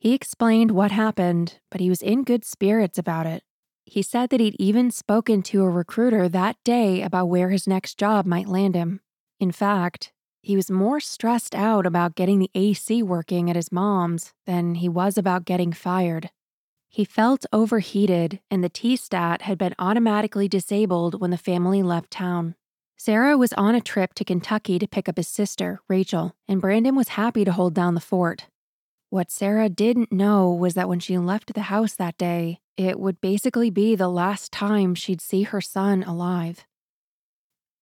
He 0.00 0.12
explained 0.12 0.72
what 0.72 0.90
happened, 0.90 1.60
but 1.70 1.80
he 1.80 1.88
was 1.88 2.02
in 2.02 2.24
good 2.24 2.44
spirits 2.44 2.98
about 2.98 3.26
it. 3.26 3.44
He 3.84 4.02
said 4.02 4.30
that 4.30 4.40
he'd 4.40 4.56
even 4.58 4.90
spoken 4.90 5.40
to 5.42 5.62
a 5.62 5.70
recruiter 5.70 6.28
that 6.28 6.56
day 6.64 7.00
about 7.00 7.26
where 7.26 7.50
his 7.50 7.68
next 7.68 7.96
job 7.96 8.26
might 8.26 8.48
land 8.48 8.74
him. 8.74 9.00
In 9.38 9.52
fact, 9.52 10.12
he 10.40 10.56
was 10.56 10.68
more 10.68 10.98
stressed 10.98 11.54
out 11.54 11.86
about 11.86 12.16
getting 12.16 12.40
the 12.40 12.50
AC 12.56 13.04
working 13.04 13.48
at 13.48 13.54
his 13.54 13.70
mom's 13.70 14.32
than 14.46 14.74
he 14.74 14.88
was 14.88 15.16
about 15.16 15.44
getting 15.44 15.72
fired. 15.72 16.30
He 16.88 17.04
felt 17.04 17.46
overheated, 17.52 18.40
and 18.50 18.64
the 18.64 18.68
T 18.68 18.96
stat 18.96 19.42
had 19.42 19.58
been 19.58 19.76
automatically 19.78 20.48
disabled 20.48 21.20
when 21.20 21.30
the 21.30 21.38
family 21.38 21.84
left 21.84 22.10
town. 22.10 22.56
Sarah 23.04 23.36
was 23.36 23.52
on 23.54 23.74
a 23.74 23.80
trip 23.80 24.14
to 24.14 24.24
Kentucky 24.24 24.78
to 24.78 24.86
pick 24.86 25.08
up 25.08 25.16
his 25.16 25.26
sister, 25.26 25.80
Rachel, 25.88 26.36
and 26.46 26.60
Brandon 26.60 26.94
was 26.94 27.18
happy 27.18 27.44
to 27.44 27.50
hold 27.50 27.74
down 27.74 27.96
the 27.96 28.00
fort. 28.00 28.46
What 29.10 29.28
Sarah 29.28 29.68
didn't 29.68 30.12
know 30.12 30.52
was 30.52 30.74
that 30.74 30.88
when 30.88 31.00
she 31.00 31.18
left 31.18 31.52
the 31.52 31.62
house 31.62 31.96
that 31.96 32.16
day, 32.16 32.60
it 32.76 33.00
would 33.00 33.20
basically 33.20 33.70
be 33.70 33.96
the 33.96 34.06
last 34.06 34.52
time 34.52 34.94
she'd 34.94 35.20
see 35.20 35.42
her 35.42 35.60
son 35.60 36.04
alive. 36.04 36.64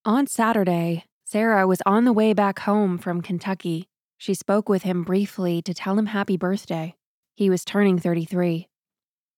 On 0.07 0.27
Saturday, 0.27 1.05
Sarah 1.27 1.67
was 1.67 1.83
on 1.85 2.07
the 2.07 2.15
way 2.15 2.33
back 2.33 2.61
home 2.61 2.97
from 2.97 3.21
Kentucky. 3.21 3.91
She 4.17 4.33
spoke 4.33 4.71
with 4.71 4.85
him 4.85 5.03
briefly 5.03 5.61
to 5.61 5.75
tell 5.75 5.99
him 5.99 6.07
happy 6.07 6.39
birthday. 6.39 6.95
He 7.35 7.51
was 7.51 7.67
turning 7.67 7.99
33. 7.99 8.69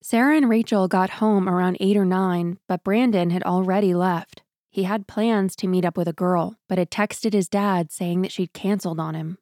Sarah 0.00 0.36
and 0.36 0.48
Rachel 0.48 0.86
got 0.86 1.18
home 1.18 1.48
around 1.48 1.76
8 1.80 1.96
or 1.96 2.04
9, 2.04 2.60
but 2.68 2.84
Brandon 2.84 3.30
had 3.30 3.42
already 3.42 3.94
left. 3.94 4.41
He 4.72 4.82
had 4.82 5.06
plans 5.06 5.54
to 5.56 5.68
meet 5.68 5.84
up 5.84 5.96
with 5.96 6.08
a 6.08 6.12
girl, 6.12 6.56
but 6.68 6.78
had 6.78 6.90
texted 6.90 7.32
his 7.32 7.48
dad 7.48 7.92
saying 7.92 8.22
that 8.22 8.32
she'd 8.32 8.52
canceled 8.52 8.98
on 8.98 9.14
him. 9.14 9.38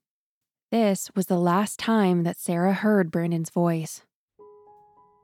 This 0.71 1.11
was 1.17 1.27
the 1.27 1.39
last 1.39 1.79
time 1.79 2.25
that 2.25 2.39
Sarah 2.39 2.75
heard 2.75 3.11
Brandon's 3.11 3.49
voice. 3.49 4.03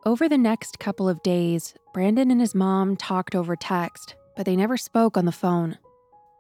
Over 0.07 0.27
the 0.27 0.39
next 0.39 0.79
couple 0.79 1.09
of 1.09 1.23
days, 1.23 1.75
Brandon 1.93 2.31
and 2.31 2.41
his 2.41 2.55
mom 2.55 2.97
talked 2.97 3.35
over 3.35 3.57
text, 3.57 4.15
but 4.37 4.47
they 4.47 4.57
never 4.57 4.79
spoke 4.79 5.19
on 5.19 5.27
the 5.27 5.33
phone. 5.33 5.77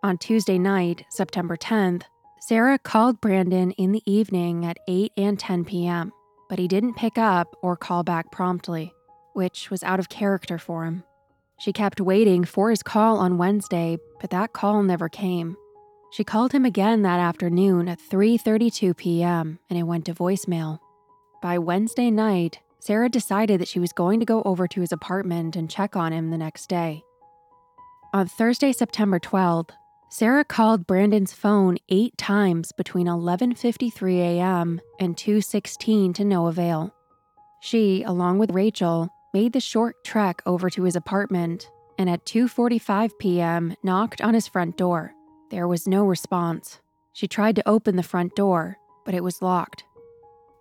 On 0.02 0.16
Tuesday 0.16 0.58
night, 0.58 1.04
September 1.10 1.58
10th, 1.58 2.04
Sarah 2.40 2.78
called 2.78 3.20
Brandon 3.20 3.72
in 3.72 3.92
the 3.92 4.02
evening 4.06 4.64
at 4.64 4.78
8 4.88 5.12
and 5.18 5.38
10 5.38 5.66
p.m 5.66 6.12
but 6.48 6.58
he 6.58 6.68
didn't 6.68 6.94
pick 6.94 7.18
up 7.18 7.56
or 7.62 7.76
call 7.76 8.02
back 8.02 8.30
promptly, 8.30 8.94
which 9.34 9.70
was 9.70 9.82
out 9.82 10.00
of 10.00 10.08
character 10.08 10.58
for 10.58 10.84
him. 10.84 11.04
She 11.58 11.72
kept 11.72 12.00
waiting 12.00 12.44
for 12.44 12.70
his 12.70 12.82
call 12.82 13.18
on 13.18 13.38
Wednesday, 13.38 13.98
but 14.20 14.30
that 14.30 14.52
call 14.52 14.82
never 14.82 15.08
came. 15.08 15.56
She 16.12 16.24
called 16.24 16.52
him 16.52 16.64
again 16.64 17.02
that 17.02 17.18
afternoon 17.20 17.88
at 17.88 17.98
3:32 17.98 18.96
p.m. 18.96 19.58
and 19.68 19.78
it 19.78 19.84
went 19.84 20.04
to 20.06 20.14
voicemail. 20.14 20.78
By 21.42 21.58
Wednesday 21.58 22.10
night, 22.10 22.60
Sarah 22.78 23.08
decided 23.08 23.60
that 23.60 23.68
she 23.68 23.80
was 23.80 23.92
going 23.92 24.20
to 24.20 24.26
go 24.26 24.42
over 24.44 24.68
to 24.68 24.80
his 24.80 24.92
apartment 24.92 25.56
and 25.56 25.68
check 25.68 25.96
on 25.96 26.12
him 26.12 26.30
the 26.30 26.38
next 26.38 26.68
day. 26.68 27.02
On 28.12 28.26
Thursday, 28.26 28.72
September 28.72 29.18
12th, 29.18 29.70
Sarah 30.08 30.44
called 30.44 30.86
Brandon's 30.86 31.32
phone 31.32 31.78
8 31.88 32.16
times 32.16 32.72
between 32.72 33.06
11:53 33.06 34.18
a.m. 34.18 34.80
and 35.00 35.16
2:16 35.16 36.14
to 36.14 36.24
no 36.24 36.46
avail. 36.46 36.94
She, 37.60 38.02
along 38.04 38.38
with 38.38 38.52
Rachel, 38.52 39.10
made 39.36 39.52
the 39.52 39.60
short 39.60 40.02
trek 40.02 40.40
over 40.46 40.70
to 40.70 40.84
his 40.84 40.96
apartment 40.96 41.68
and 41.98 42.08
at 42.08 42.24
2:45 42.24 43.10
p.m. 43.18 43.76
knocked 43.82 44.22
on 44.22 44.32
his 44.32 44.48
front 44.48 44.78
door. 44.78 45.12
There 45.50 45.68
was 45.68 45.86
no 45.86 46.06
response. 46.06 46.80
She 47.12 47.28
tried 47.28 47.56
to 47.56 47.68
open 47.68 47.96
the 47.96 48.10
front 48.12 48.34
door, 48.34 48.78
but 49.04 49.14
it 49.14 49.22
was 49.22 49.42
locked. 49.42 49.84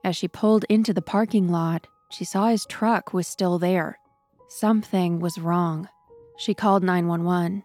As 0.03 0.17
she 0.17 0.27
pulled 0.27 0.65
into 0.67 0.93
the 0.93 1.09
parking 1.15 1.47
lot, 1.47 1.88
she 2.11 2.25
saw 2.25 2.47
his 2.47 2.65
truck 2.65 3.13
was 3.13 3.27
still 3.27 3.57
there. 3.59 3.97
Something 4.49 5.21
was 5.21 5.45
wrong. 5.47 5.88
She 6.38 6.53
called 6.53 6.83
911. 6.83 7.63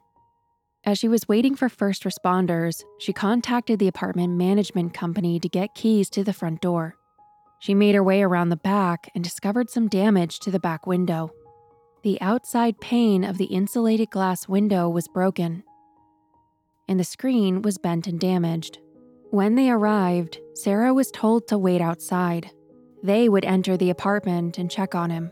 As 0.84 0.96
she 0.96 1.08
was 1.08 1.28
waiting 1.32 1.56
for 1.56 1.68
first 1.68 2.04
responders, 2.04 2.84
she 3.00 3.12
contacted 3.12 3.80
the 3.80 3.88
apartment 3.88 4.34
management 4.36 4.94
company 4.94 5.40
to 5.40 5.48
get 5.48 5.74
keys 5.74 6.08
to 6.10 6.22
the 6.22 6.38
front 6.40 6.60
door. 6.60 6.99
She 7.60 7.74
made 7.74 7.94
her 7.94 8.02
way 8.02 8.22
around 8.22 8.48
the 8.48 8.56
back 8.56 9.10
and 9.14 9.22
discovered 9.22 9.70
some 9.70 9.88
damage 9.88 10.40
to 10.40 10.50
the 10.50 10.58
back 10.58 10.86
window. 10.86 11.30
The 12.02 12.20
outside 12.20 12.80
pane 12.80 13.22
of 13.22 13.38
the 13.38 13.44
insulated 13.44 14.10
glass 14.10 14.48
window 14.48 14.88
was 14.88 15.06
broken, 15.06 15.62
and 16.88 16.98
the 16.98 17.04
screen 17.04 17.62
was 17.62 17.78
bent 17.78 18.06
and 18.06 18.18
damaged. 18.18 18.78
When 19.30 19.54
they 19.54 19.70
arrived, 19.70 20.38
Sarah 20.54 20.92
was 20.92 21.10
told 21.10 21.46
to 21.48 21.58
wait 21.58 21.80
outside. 21.80 22.50
They 23.02 23.28
would 23.28 23.44
enter 23.44 23.76
the 23.76 23.90
apartment 23.90 24.58
and 24.58 24.70
check 24.70 24.94
on 24.94 25.10
him. 25.10 25.30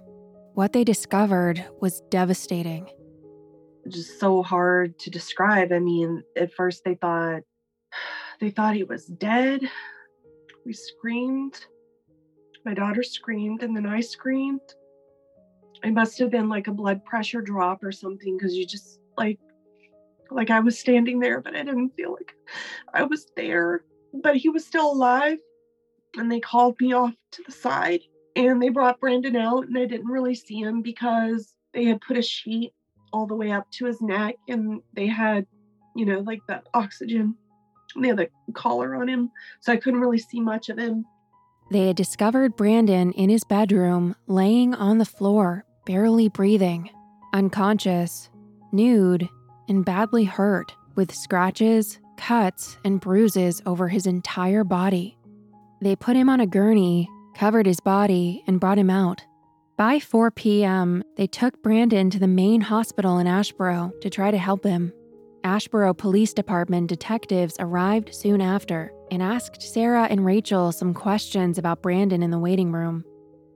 What 0.54 0.72
they 0.72 0.84
discovered 0.84 1.64
was 1.80 2.02
devastating 2.10 2.88
just 3.88 4.20
so 4.20 4.42
hard 4.42 4.98
to 5.00 5.10
describe. 5.10 5.72
I 5.72 5.78
mean, 5.78 6.22
at 6.36 6.52
first 6.52 6.84
they 6.84 6.94
thought 6.94 7.42
they 8.40 8.50
thought 8.50 8.74
he 8.74 8.84
was 8.84 9.06
dead. 9.06 9.62
We 10.64 10.72
screamed. 10.72 11.64
My 12.64 12.74
daughter 12.74 13.02
screamed 13.02 13.62
and 13.62 13.76
then 13.76 13.86
I 13.86 14.00
screamed. 14.00 14.60
It 15.82 15.92
must 15.92 16.18
have 16.18 16.30
been 16.30 16.48
like 16.48 16.66
a 16.66 16.72
blood 16.72 17.04
pressure 17.04 17.40
drop 17.40 17.84
or 17.84 17.92
something 17.92 18.36
because 18.36 18.54
you 18.54 18.66
just 18.66 19.00
like 19.16 19.38
like 20.30 20.50
I 20.50 20.60
was 20.60 20.78
standing 20.78 21.20
there, 21.20 21.40
but 21.40 21.54
I 21.54 21.62
didn't 21.62 21.96
feel 21.96 22.12
like 22.12 22.34
I 22.92 23.04
was 23.04 23.26
there. 23.36 23.84
But 24.12 24.36
he 24.36 24.48
was 24.50 24.66
still 24.66 24.92
alive. 24.92 25.38
And 26.16 26.30
they 26.30 26.40
called 26.40 26.76
me 26.80 26.92
off 26.92 27.14
to 27.32 27.42
the 27.44 27.52
side 27.52 28.00
and 28.34 28.62
they 28.62 28.68
brought 28.68 29.00
Brandon 29.00 29.36
out 29.36 29.66
and 29.66 29.76
I 29.76 29.84
didn't 29.84 30.06
really 30.06 30.34
see 30.34 30.60
him 30.60 30.80
because 30.80 31.54
they 31.74 31.84
had 31.84 32.00
put 32.00 32.16
a 32.16 32.22
sheet 32.22 32.72
all 33.12 33.26
the 33.26 33.34
way 33.34 33.50
up 33.50 33.70
to 33.72 33.86
his 33.86 34.00
neck 34.00 34.36
and 34.48 34.80
they 34.94 35.06
had 35.06 35.46
you 35.96 36.06
know 36.06 36.20
like 36.20 36.40
the 36.46 36.62
oxygen 36.74 37.34
and 37.94 38.04
they 38.04 38.08
had 38.08 38.16
the 38.18 38.28
collar 38.52 38.94
on 38.96 39.08
him 39.08 39.30
so 39.60 39.72
i 39.72 39.76
couldn't 39.76 40.00
really 40.00 40.18
see 40.18 40.40
much 40.40 40.68
of 40.68 40.78
him 40.78 41.04
they 41.70 41.86
had 41.86 41.96
discovered 41.96 42.56
brandon 42.56 43.12
in 43.12 43.28
his 43.28 43.44
bedroom 43.44 44.14
laying 44.26 44.74
on 44.74 44.98
the 44.98 45.04
floor 45.04 45.64
barely 45.84 46.28
breathing 46.28 46.90
unconscious 47.32 48.28
nude 48.72 49.28
and 49.68 49.84
badly 49.84 50.24
hurt 50.24 50.72
with 50.94 51.14
scratches 51.14 51.98
cuts 52.16 52.78
and 52.84 53.00
bruises 53.00 53.62
over 53.66 53.88
his 53.88 54.06
entire 54.06 54.64
body 54.64 55.16
they 55.80 55.94
put 55.94 56.16
him 56.16 56.28
on 56.28 56.40
a 56.40 56.46
gurney 56.46 57.08
covered 57.36 57.66
his 57.66 57.80
body 57.80 58.42
and 58.46 58.60
brought 58.60 58.78
him 58.78 58.90
out 58.90 59.22
by 59.78 60.00
4 60.00 60.32
p.m., 60.32 61.04
they 61.16 61.28
took 61.28 61.62
Brandon 61.62 62.10
to 62.10 62.18
the 62.18 62.26
main 62.26 62.62
hospital 62.62 63.18
in 63.18 63.28
Asheboro 63.28 63.92
to 64.00 64.10
try 64.10 64.32
to 64.32 64.36
help 64.36 64.64
him. 64.64 64.92
Asheboro 65.44 65.96
Police 65.96 66.32
Department 66.32 66.88
detectives 66.88 67.56
arrived 67.58 68.14
soon 68.14 68.40
after 68.40 68.92
and 69.10 69.22
asked 69.22 69.62
Sarah 69.62 70.06
and 70.10 70.24
Rachel 70.24 70.72
some 70.72 70.94
questions 70.94 71.58
about 71.58 71.82
Brandon 71.82 72.22
in 72.22 72.30
the 72.30 72.38
waiting 72.38 72.72
room. 72.72 73.04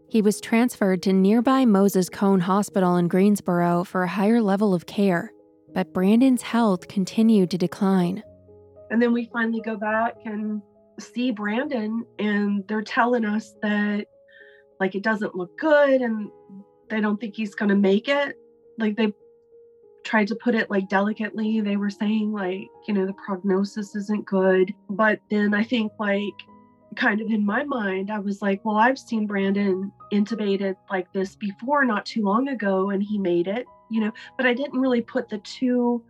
He 0.09 0.23
was 0.23 0.41
transferred 0.41 1.03
to 1.03 1.13
nearby 1.13 1.65
Moses 1.65 2.09
Cone 2.09 2.41
Hospital 2.41 2.97
in 2.97 3.09
Greensboro 3.09 3.85
for 3.85 4.03
a 4.03 4.09
higher 4.09 4.43
level 4.43 4.75
of 4.75 4.87
care, 4.87 5.33
but 5.73 5.93
Brandon's 5.93 6.43
health 6.43 6.89
continued 6.89 7.51
to 7.51 7.59
decline. 7.59 8.23
And 8.91 9.01
then 9.01 9.13
we 9.13 9.31
finally 9.33 9.63
go 9.63 9.77
back 9.77 10.17
and 10.25 10.61
see 11.01 11.31
Brandon, 11.31 12.05
and 12.19 12.63
they're 12.69 12.83
telling 12.83 13.25
us 13.25 13.55
that 13.63 14.07
like 14.79 14.95
it 14.95 15.03
doesn't 15.03 15.35
look 15.35 15.57
good 15.59 16.03
and 16.03 16.29
they 16.91 17.01
don't 17.01 17.19
think 17.21 17.37
he's 17.37 17.55
going 17.55 17.69
to 17.69 17.77
make 17.77 18.09
it 18.09 18.37
like 18.79 18.97
they 18.97 19.13
tried 20.05 20.29
to 20.29 20.35
put 20.37 20.55
it 20.55 20.71
like 20.71 20.89
delicately. 20.89 21.61
They 21.61 21.77
were 21.77 21.91
saying 21.91 22.33
like 22.33 22.69
you 22.87 22.95
know 22.95 23.07
the 23.07 23.15
prognosis 23.15 23.95
isn't 23.95 24.27
good. 24.27 24.75
But 24.91 25.21
then 25.31 25.55
i 25.55 25.65
think 25.65 25.93
like 25.99 26.35
kind 26.95 27.23
of 27.23 27.31
in 27.31 27.45
my 27.45 27.65
mind 27.65 28.11
i 28.11 28.19
was 28.19 28.43
like 28.43 28.63
well 28.67 28.77
i've 28.77 28.99
seen 28.99 29.27
brandon 29.27 29.91
intubated 30.13 30.77
like 30.91 31.11
this 31.15 31.35
before 31.37 31.87
not 31.87 32.05
too 32.05 32.23
long 32.23 32.49
ago 32.49 32.91
and 32.91 33.03
he 33.03 33.17
made 33.17 33.49
it 33.49 33.65
you 33.89 34.01
know? 34.01 34.13
But 34.37 34.47
i 34.47 34.53
didn't 34.53 34.79
really 34.79 35.01
put 35.01 35.29
the 35.29 35.39
two 35.39 36.05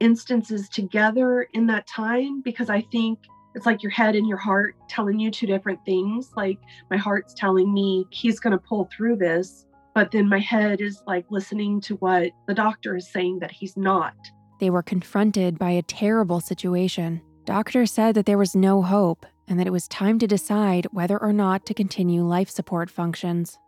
instances 0.00 0.70
together 0.70 1.48
in 1.52 1.66
that 1.66 1.86
time 1.86 2.40
because 2.40 2.70
i 2.70 2.80
think 2.92 3.18
it's 3.56 3.64
like 3.64 3.82
your 3.82 3.90
head 3.90 4.14
and 4.14 4.28
your 4.28 4.36
heart 4.36 4.76
telling 4.86 5.18
you 5.18 5.30
two 5.30 5.46
different 5.46 5.82
things. 5.86 6.30
Like 6.36 6.58
my 6.90 6.98
heart's 6.98 7.32
telling 7.32 7.72
me 7.72 8.04
he's 8.10 8.38
going 8.38 8.52
to 8.52 8.58
pull 8.58 8.88
through 8.94 9.16
this, 9.16 9.64
but 9.96 10.10
then 10.10 10.28
my 10.28 10.38
head 10.38 10.82
is 10.82 11.02
like 11.06 11.24
listening 11.30 11.80
to 11.80 11.96
what 11.96 12.30
the 12.46 12.52
doctor 12.52 12.96
is 12.96 13.10
saying 13.10 13.38
that 13.38 13.50
he's 13.50 13.78
not. 13.78 14.12
They 14.60 14.68
were 14.68 14.82
confronted 14.82 15.58
by 15.58 15.70
a 15.70 15.80
terrible 15.80 16.38
situation. 16.38 17.22
Doctors 17.46 17.92
said 17.92 18.14
that 18.14 18.26
there 18.26 18.36
was 18.36 18.54
no 18.54 18.82
hope 18.82 19.24
and 19.48 19.58
that 19.58 19.66
it 19.66 19.72
was 19.72 19.88
time 19.88 20.18
to 20.18 20.26
decide 20.26 20.86
whether 20.92 21.16
or 21.16 21.32
not 21.32 21.64
to 21.64 21.72
continue 21.72 22.22
life 22.22 22.50
support 22.50 22.90
functions. 22.90 23.58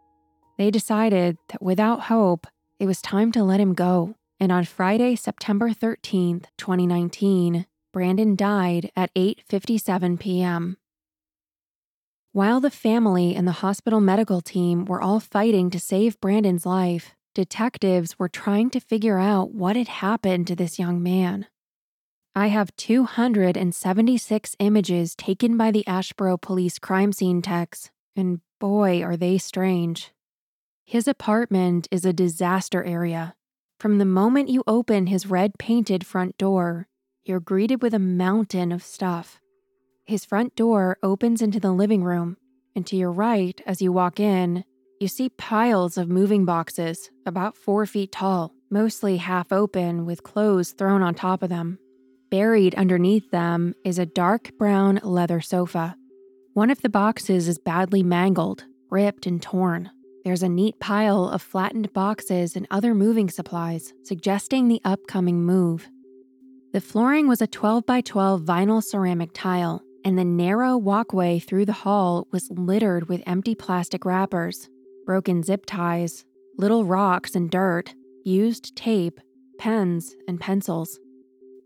They 0.58 0.70
decided 0.70 1.38
that 1.48 1.62
without 1.62 2.02
hope, 2.02 2.46
it 2.78 2.84
was 2.84 3.00
time 3.00 3.32
to 3.32 3.42
let 3.42 3.58
him 3.58 3.72
go. 3.72 4.14
And 4.38 4.52
on 4.52 4.66
Friday, 4.66 5.16
September 5.16 5.70
13th, 5.70 6.44
2019, 6.58 7.64
Brandon 7.90 8.36
died 8.36 8.90
at 8.94 9.14
8:57 9.14 10.20
p.m. 10.20 10.76
While 12.32 12.60
the 12.60 12.70
family 12.70 13.34
and 13.34 13.48
the 13.48 13.62
hospital 13.62 14.00
medical 14.00 14.42
team 14.42 14.84
were 14.84 15.00
all 15.00 15.18
fighting 15.18 15.70
to 15.70 15.80
save 15.80 16.20
Brandon's 16.20 16.66
life, 16.66 17.14
detectives 17.34 18.18
were 18.18 18.28
trying 18.28 18.68
to 18.70 18.80
figure 18.80 19.18
out 19.18 19.54
what 19.54 19.76
had 19.76 19.88
happened 19.88 20.46
to 20.48 20.54
this 20.54 20.78
young 20.78 21.02
man. 21.02 21.46
I 22.34 22.48
have 22.48 22.76
276 22.76 24.56
images 24.58 25.14
taken 25.14 25.56
by 25.56 25.70
the 25.70 25.84
Asheboro 25.88 26.40
police 26.40 26.78
crime 26.78 27.12
scene 27.12 27.40
techs, 27.40 27.90
and 28.14 28.40
boy, 28.60 29.02
are 29.02 29.16
they 29.16 29.38
strange. 29.38 30.12
His 30.84 31.08
apartment 31.08 31.88
is 31.90 32.04
a 32.04 32.12
disaster 32.12 32.84
area. 32.84 33.34
From 33.80 33.98
the 33.98 34.04
moment 34.04 34.50
you 34.50 34.62
open 34.66 35.06
his 35.06 35.26
red 35.26 35.58
painted 35.58 36.04
front 36.04 36.36
door, 36.36 36.88
you're 37.24 37.40
greeted 37.40 37.82
with 37.82 37.94
a 37.94 37.98
mountain 37.98 38.70
of 38.70 38.82
stuff. 38.82 39.40
His 40.08 40.24
front 40.24 40.56
door 40.56 40.96
opens 41.02 41.42
into 41.42 41.60
the 41.60 41.70
living 41.70 42.02
room, 42.02 42.38
and 42.74 42.86
to 42.86 42.96
your 42.96 43.12
right, 43.12 43.60
as 43.66 43.82
you 43.82 43.92
walk 43.92 44.18
in, 44.18 44.64
you 44.98 45.06
see 45.06 45.28
piles 45.28 45.98
of 45.98 46.08
moving 46.08 46.46
boxes 46.46 47.10
about 47.26 47.58
four 47.58 47.84
feet 47.84 48.10
tall, 48.10 48.54
mostly 48.70 49.18
half 49.18 49.52
open 49.52 50.06
with 50.06 50.22
clothes 50.22 50.72
thrown 50.72 51.02
on 51.02 51.14
top 51.14 51.42
of 51.42 51.50
them. 51.50 51.78
Buried 52.30 52.74
underneath 52.74 53.30
them 53.30 53.74
is 53.84 53.98
a 53.98 54.06
dark 54.06 54.50
brown 54.56 54.98
leather 55.02 55.42
sofa. 55.42 55.94
One 56.54 56.70
of 56.70 56.80
the 56.80 56.88
boxes 56.88 57.46
is 57.46 57.58
badly 57.58 58.02
mangled, 58.02 58.64
ripped, 58.90 59.26
and 59.26 59.42
torn. 59.42 59.90
There's 60.24 60.42
a 60.42 60.48
neat 60.48 60.80
pile 60.80 61.28
of 61.28 61.42
flattened 61.42 61.92
boxes 61.92 62.56
and 62.56 62.66
other 62.70 62.94
moving 62.94 63.28
supplies, 63.28 63.92
suggesting 64.04 64.68
the 64.68 64.80
upcoming 64.86 65.42
move. 65.42 65.86
The 66.72 66.80
flooring 66.80 67.28
was 67.28 67.42
a 67.42 67.46
12 67.46 67.84
by 67.84 68.00
12 68.00 68.40
vinyl 68.40 68.82
ceramic 68.82 69.32
tile, 69.34 69.82
and 70.08 70.18
the 70.18 70.24
narrow 70.24 70.74
walkway 70.74 71.38
through 71.38 71.66
the 71.66 71.84
hall 71.84 72.26
was 72.30 72.50
littered 72.50 73.10
with 73.10 73.22
empty 73.26 73.54
plastic 73.54 74.06
wrappers, 74.06 74.70
broken 75.04 75.42
zip 75.42 75.66
ties, 75.66 76.24
little 76.56 76.86
rocks 76.86 77.34
and 77.34 77.50
dirt, 77.50 77.94
used 78.24 78.74
tape, 78.74 79.20
pens, 79.58 80.14
and 80.26 80.40
pencils. 80.40 80.98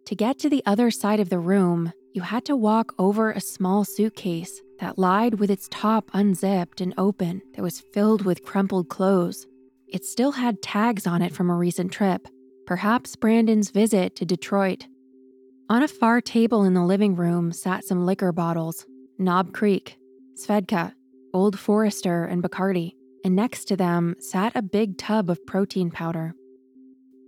To 0.06 0.16
get 0.16 0.40
to 0.40 0.50
the 0.50 0.64
other 0.66 0.90
side 0.90 1.20
of 1.20 1.28
the 1.28 1.38
room, 1.38 1.92
you 2.14 2.22
had 2.22 2.44
to 2.46 2.56
walk 2.56 2.92
over 2.98 3.30
a 3.30 3.40
small 3.40 3.84
suitcase 3.84 4.60
that 4.80 4.98
lied 4.98 5.34
with 5.34 5.48
its 5.48 5.68
top 5.70 6.10
unzipped 6.12 6.80
and 6.80 6.92
open 6.98 7.42
that 7.54 7.62
was 7.62 7.84
filled 7.92 8.24
with 8.24 8.44
crumpled 8.44 8.88
clothes. 8.88 9.46
It 9.86 10.04
still 10.04 10.32
had 10.32 10.62
tags 10.62 11.06
on 11.06 11.22
it 11.22 11.32
from 11.32 11.48
a 11.48 11.54
recent 11.54 11.92
trip, 11.92 12.26
perhaps 12.66 13.14
Brandon's 13.14 13.70
visit 13.70 14.16
to 14.16 14.26
Detroit. 14.26 14.88
On 15.72 15.82
a 15.82 15.88
far 15.88 16.20
table 16.20 16.64
in 16.64 16.74
the 16.74 16.84
living 16.84 17.16
room 17.16 17.50
sat 17.50 17.82
some 17.82 18.04
liquor 18.04 18.30
bottles 18.30 18.84
Knob 19.16 19.54
Creek, 19.54 19.96
Svedka, 20.34 20.92
Old 21.32 21.58
Forester, 21.58 22.26
and 22.26 22.42
Bacardi, 22.42 22.92
and 23.24 23.34
next 23.34 23.64
to 23.68 23.76
them 23.78 24.14
sat 24.18 24.54
a 24.54 24.60
big 24.60 24.98
tub 24.98 25.30
of 25.30 25.46
protein 25.46 25.90
powder. 25.90 26.34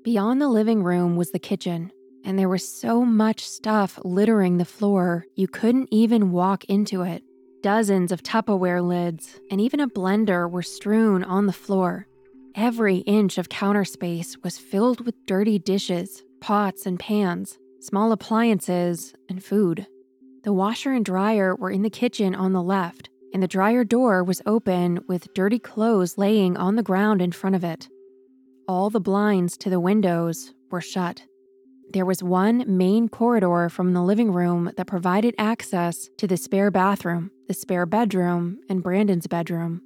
Beyond 0.04 0.42
the 0.42 0.50
living 0.50 0.82
room 0.82 1.16
was 1.16 1.30
the 1.30 1.38
kitchen, 1.38 1.90
and 2.22 2.38
there 2.38 2.50
was 2.50 2.68
so 2.68 3.02
much 3.02 3.48
stuff 3.48 3.98
littering 4.04 4.58
the 4.58 4.66
floor 4.66 5.24
you 5.36 5.48
couldn't 5.48 5.88
even 5.90 6.30
walk 6.30 6.66
into 6.66 7.00
it. 7.00 7.22
Dozens 7.62 8.12
of 8.12 8.22
Tupperware 8.22 8.86
lids 8.86 9.40
and 9.50 9.58
even 9.58 9.80
a 9.80 9.88
blender 9.88 10.50
were 10.50 10.62
strewn 10.62 11.24
on 11.24 11.46
the 11.46 11.52
floor. 11.54 12.06
Every 12.54 12.98
inch 12.98 13.38
of 13.38 13.48
counter 13.48 13.86
space 13.86 14.36
was 14.44 14.58
filled 14.58 15.06
with 15.06 15.24
dirty 15.24 15.58
dishes, 15.58 16.22
pots, 16.42 16.84
and 16.84 17.00
pans, 17.00 17.56
small 17.84 18.12
appliances, 18.12 19.12
and 19.28 19.44
food. 19.44 19.86
The 20.42 20.52
washer 20.52 20.92
and 20.92 21.04
dryer 21.04 21.54
were 21.54 21.70
in 21.70 21.82
the 21.82 21.90
kitchen 21.90 22.34
on 22.34 22.52
the 22.52 22.62
left, 22.62 23.10
and 23.34 23.42
the 23.42 23.48
dryer 23.48 23.84
door 23.84 24.24
was 24.24 24.40
open 24.46 25.00
with 25.06 25.32
dirty 25.34 25.58
clothes 25.58 26.16
laying 26.16 26.56
on 26.56 26.76
the 26.76 26.82
ground 26.82 27.20
in 27.20 27.32
front 27.32 27.56
of 27.56 27.62
it. 27.62 27.88
All 28.66 28.88
the 28.88 29.00
blinds 29.00 29.58
to 29.58 29.70
the 29.70 29.80
windows 29.80 30.54
were 30.70 30.80
shut. 30.80 31.24
There 31.92 32.06
was 32.06 32.22
one 32.22 32.64
main 32.66 33.08
corridor 33.10 33.68
from 33.68 33.92
the 33.92 34.02
living 34.02 34.32
room 34.32 34.72
that 34.76 34.86
provided 34.86 35.34
access 35.36 36.08
to 36.16 36.26
the 36.26 36.38
spare 36.38 36.70
bathroom, 36.70 37.30
the 37.48 37.54
spare 37.54 37.84
bedroom, 37.84 38.58
and 38.68 38.82
Brandon's 38.82 39.26
bedroom. 39.26 39.82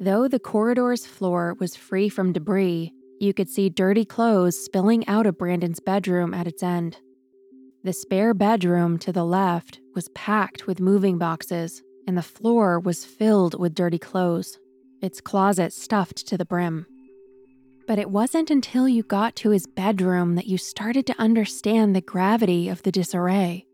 Though 0.00 0.28
the 0.28 0.38
corridor's 0.38 1.04
floor 1.04 1.56
was 1.58 1.76
free 1.76 2.08
from 2.08 2.32
debris, 2.32 2.92
you 3.22 3.32
could 3.32 3.48
see 3.48 3.68
dirty 3.68 4.04
clothes 4.04 4.58
spilling 4.58 5.06
out 5.06 5.26
of 5.26 5.38
Brandon's 5.38 5.78
bedroom 5.78 6.34
at 6.34 6.48
its 6.48 6.62
end. 6.62 6.98
The 7.84 7.92
spare 7.92 8.34
bedroom 8.34 8.98
to 8.98 9.12
the 9.12 9.24
left 9.24 9.80
was 9.94 10.08
packed 10.08 10.66
with 10.66 10.80
moving 10.80 11.18
boxes, 11.18 11.82
and 12.06 12.18
the 12.18 12.22
floor 12.22 12.80
was 12.80 13.04
filled 13.04 13.58
with 13.58 13.76
dirty 13.76 13.98
clothes, 13.98 14.58
its 15.00 15.20
closet 15.20 15.72
stuffed 15.72 16.26
to 16.26 16.36
the 16.36 16.44
brim. 16.44 16.86
But 17.86 18.00
it 18.00 18.10
wasn't 18.10 18.50
until 18.50 18.88
you 18.88 19.04
got 19.04 19.36
to 19.36 19.50
his 19.50 19.68
bedroom 19.68 20.34
that 20.34 20.46
you 20.46 20.58
started 20.58 21.06
to 21.06 21.20
understand 21.20 21.94
the 21.94 22.00
gravity 22.00 22.68
of 22.68 22.82
the 22.82 22.92
disarray. 22.92 23.66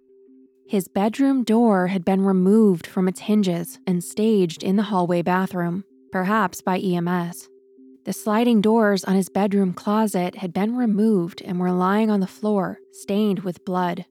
His 0.67 0.89
bedroom 0.89 1.43
door 1.43 1.87
had 1.87 2.05
been 2.05 2.21
removed 2.21 2.87
from 2.87 3.09
its 3.09 3.21
hinges 3.21 3.79
and 3.87 4.05
staged 4.05 4.63
in 4.63 4.77
the 4.77 4.85
hallway 4.85 5.23
bathroom, 5.23 5.85
perhaps 6.13 6.61
by 6.61 6.79
EMS. 6.79 7.49
The 8.09 8.15
sliding 8.15 8.63
doors 8.63 9.05
on 9.05 9.17
his 9.17 9.29
bedroom 9.29 9.75
closet 9.75 10.37
had 10.37 10.55
been 10.55 10.75
removed 10.75 11.43
and 11.43 11.61
were 11.61 11.73
lying 11.73 12.11
on 12.11 12.21
the 12.21 12.27
floor, 12.27 12.79
stained 12.91 13.41
with 13.41 13.67
blood. 13.67 14.07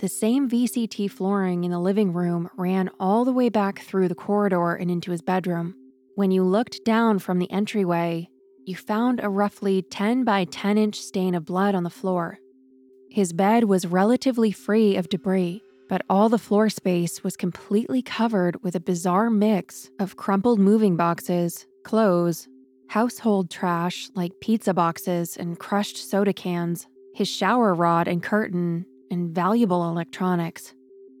The 0.00 0.08
same 0.08 0.50
VCT 0.50 1.08
flooring 1.12 1.62
in 1.62 1.70
the 1.70 1.78
living 1.78 2.12
room 2.12 2.50
ran 2.56 2.90
all 2.98 3.24
the 3.24 3.32
way 3.32 3.48
back 3.48 3.82
through 3.82 4.08
the 4.08 4.16
corridor 4.16 4.74
and 4.74 4.90
into 4.90 5.12
his 5.12 5.22
bedroom. 5.22 5.76
When 6.16 6.32
you 6.32 6.42
looked 6.42 6.84
down 6.84 7.20
from 7.20 7.38
the 7.38 7.48
entryway, 7.52 8.30
you 8.64 8.74
found 8.74 9.20
a 9.22 9.28
roughly 9.28 9.80
10 9.80 10.24
by 10.24 10.46
10 10.46 10.76
inch 10.76 10.98
stain 11.00 11.36
of 11.36 11.44
blood 11.44 11.76
on 11.76 11.84
the 11.84 11.88
floor. 11.88 12.40
His 13.10 13.32
bed 13.32 13.62
was 13.62 13.86
relatively 13.86 14.50
free 14.50 14.96
of 14.96 15.08
debris, 15.08 15.62
but 15.88 16.02
all 16.10 16.28
the 16.28 16.36
floor 16.36 16.68
space 16.68 17.22
was 17.22 17.36
completely 17.36 18.02
covered 18.02 18.60
with 18.64 18.74
a 18.74 18.80
bizarre 18.80 19.30
mix 19.30 19.88
of 20.00 20.16
crumpled 20.16 20.58
moving 20.58 20.96
boxes, 20.96 21.64
clothes, 21.84 22.48
household 22.88 23.50
trash 23.50 24.08
like 24.14 24.40
pizza 24.40 24.74
boxes 24.74 25.36
and 25.36 25.58
crushed 25.58 25.96
soda 25.96 26.32
cans, 26.32 26.86
his 27.14 27.28
shower 27.28 27.74
rod 27.74 28.08
and 28.08 28.22
curtain, 28.22 28.86
and 29.10 29.34
valuable 29.34 29.88
electronics. 29.88 30.74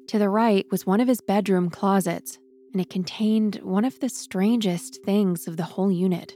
To 0.08 0.18
the 0.18 0.28
right 0.28 0.66
was 0.70 0.86
one 0.86 1.00
of 1.00 1.08
his 1.08 1.20
bedroom 1.20 1.70
closets, 1.70 2.38
and 2.72 2.80
it 2.80 2.90
contained 2.90 3.56
one 3.62 3.84
of 3.84 3.98
the 4.00 4.08
strangest 4.08 5.02
things 5.04 5.48
of 5.48 5.56
the 5.56 5.64
whole 5.64 5.90
unit 5.90 6.34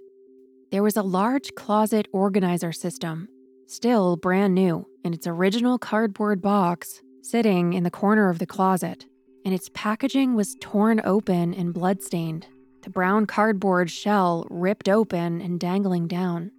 there 0.71 0.83
was 0.85 0.97
a 0.97 1.03
large 1.03 1.55
closet 1.57 2.07
organizer 2.12 2.73
system, 2.73 3.29
still 3.66 4.16
brand 4.16 4.55
new, 4.55 4.87
in 5.03 5.12
its 5.12 5.27
original 5.27 5.79
cardboard 5.79 6.40
box, 6.40 7.03
sitting 7.23 7.73
in 7.73 7.83
the 7.83 7.90
corner 7.90 8.31
of 8.31 8.38
the 8.38 8.47
closet, 8.47 9.05
and 9.45 9.53
its 9.53 9.69
packaging 9.75 10.37
was 10.37 10.57
torn 10.61 11.01
open 11.05 11.55
and 11.55 11.75
bloodstained, 11.75 12.47
the 12.83 12.90
brown 12.90 13.27
cardboard 13.27 13.90
shell 13.90 14.47
ripped 14.51 14.88
open 14.88 15.40
and 15.40 15.59
dangling 15.59 16.07
down. 16.07 16.51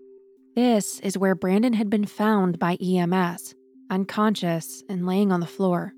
This 0.56 1.00
is 1.00 1.18
where 1.18 1.36
Brandon 1.36 1.74
had 1.74 1.90
been 1.90 2.06
found 2.06 2.60
by 2.60 2.76
EMS, 2.76 3.56
unconscious 3.90 4.84
and 4.90 5.06
laying 5.06 5.32
on 5.32 5.40
the 5.40 5.46
floor. 5.46 5.94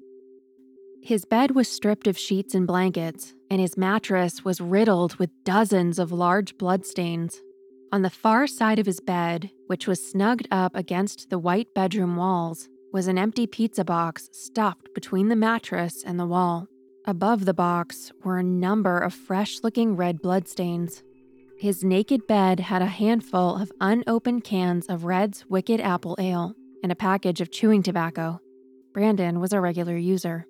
His 1.02 1.26
bed 1.26 1.52
was 1.52 1.68
stripped 1.68 2.08
of 2.08 2.18
sheets 2.18 2.56
and 2.56 2.66
blankets, 2.66 3.34
and 3.50 3.60
his 3.60 3.78
mattress 3.78 4.46
was 4.46 4.62
riddled 4.62 5.16
with 5.16 5.44
dozens 5.44 6.00
of 6.00 6.12
large 6.12 6.58
bloodstains 6.58 7.42
on 7.94 8.02
the 8.02 8.10
far 8.10 8.48
side 8.48 8.80
of 8.80 8.88
his 8.88 9.00
bed, 9.00 9.52
which 9.68 9.86
was 9.86 10.04
snugged 10.04 10.48
up 10.50 10.76
against 10.76 11.30
the 11.30 11.38
white 11.38 11.68
bedroom 11.76 12.16
walls, 12.16 12.68
was 12.92 13.08
an 13.08 13.20
empty 13.20 13.46
pizza 13.46 13.86
box 13.86 14.30
stuffed 14.32 14.90
between 14.96 15.28
the 15.28 15.36
mattress 15.36 16.04
and 16.04 16.20
the 16.20 16.26
wall. 16.26 16.68
Above 17.06 17.46
the 17.46 17.54
box 17.54 18.12
were 18.24 18.40
a 18.40 18.44
number 18.44 18.98
of 18.98 19.14
fresh 19.14 19.60
looking 19.64 19.96
red 19.96 20.22
bloodstains. 20.22 21.04
His 21.58 21.84
naked 21.84 22.28
bed 22.28 22.60
had 22.60 22.82
a 22.82 22.88
handful 22.88 23.62
of 23.62 23.72
unopened 23.82 24.44
cans 24.44 24.88
of 24.88 25.06
Red's 25.06 25.46
Wicked 25.50 25.82
Apple 25.82 26.16
Ale 26.20 26.56
and 26.82 26.92
a 26.92 26.96
package 26.96 27.42
of 27.42 27.52
chewing 27.52 27.84
tobacco. 27.84 28.40
Brandon 28.94 29.40
was 29.40 29.54
a 29.54 29.62
regular 29.62 29.98
user. 29.98 30.46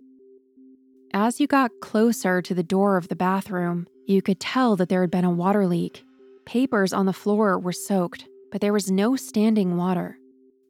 As 1.14 1.40
you 1.40 1.48
got 1.48 1.72
closer 1.82 2.42
to 2.42 2.54
the 2.54 2.64
door 2.64 2.98
of 2.98 3.08
the 3.08 3.16
bathroom, 3.16 3.88
you 4.08 4.22
could 4.22 4.40
tell 4.40 4.76
that 4.76 4.90
there 4.90 5.02
had 5.02 5.12
been 5.12 5.26
a 5.26 5.32
water 5.32 5.68
leak 5.68 6.04
Papers 6.46 6.92
on 6.92 7.06
the 7.06 7.14
floor 7.14 7.58
were 7.58 7.72
soaked, 7.72 8.26
but 8.52 8.62
there 8.62 8.74
was 8.74 8.92
no 8.92 9.16
standing 9.16 9.78
water. 9.78 10.18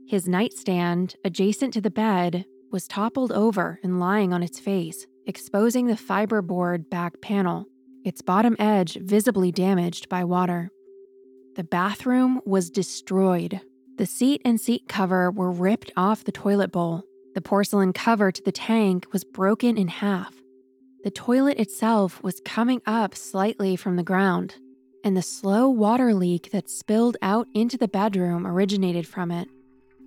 His 0.07 0.27
nightstand, 0.27 1.15
adjacent 1.25 1.73
to 1.73 1.81
the 1.81 1.89
bed, 1.89 2.45
was 2.71 2.87
toppled 2.87 3.31
over 3.31 3.79
and 3.83 3.99
lying 3.99 4.33
on 4.33 4.43
its 4.43 4.59
face, 4.59 5.05
exposing 5.25 5.87
the 5.87 5.93
fiberboard 5.93 6.89
back 6.89 7.21
panel, 7.21 7.65
its 8.03 8.21
bottom 8.21 8.55
edge 8.59 8.97
visibly 9.01 9.51
damaged 9.51 10.09
by 10.09 10.23
water. 10.23 10.69
The 11.55 11.63
bathroom 11.63 12.41
was 12.45 12.69
destroyed. 12.69 13.61
The 13.97 14.05
seat 14.05 14.41
and 14.43 14.59
seat 14.59 14.87
cover 14.87 15.29
were 15.29 15.51
ripped 15.51 15.91
off 15.95 16.23
the 16.23 16.31
toilet 16.31 16.71
bowl. 16.71 17.03
The 17.35 17.41
porcelain 17.41 17.93
cover 17.93 18.31
to 18.31 18.41
the 18.43 18.51
tank 18.51 19.07
was 19.11 19.23
broken 19.23 19.77
in 19.77 19.87
half. 19.87 20.33
The 21.03 21.11
toilet 21.11 21.59
itself 21.59 22.21
was 22.23 22.41
coming 22.45 22.81
up 22.85 23.13
slightly 23.13 23.75
from 23.75 23.97
the 23.97 24.03
ground, 24.03 24.55
and 25.03 25.17
the 25.17 25.21
slow 25.21 25.69
water 25.69 26.13
leak 26.13 26.51
that 26.51 26.69
spilled 26.69 27.17
out 27.21 27.47
into 27.53 27.77
the 27.77 27.87
bedroom 27.87 28.47
originated 28.47 29.07
from 29.07 29.29
it. 29.29 29.47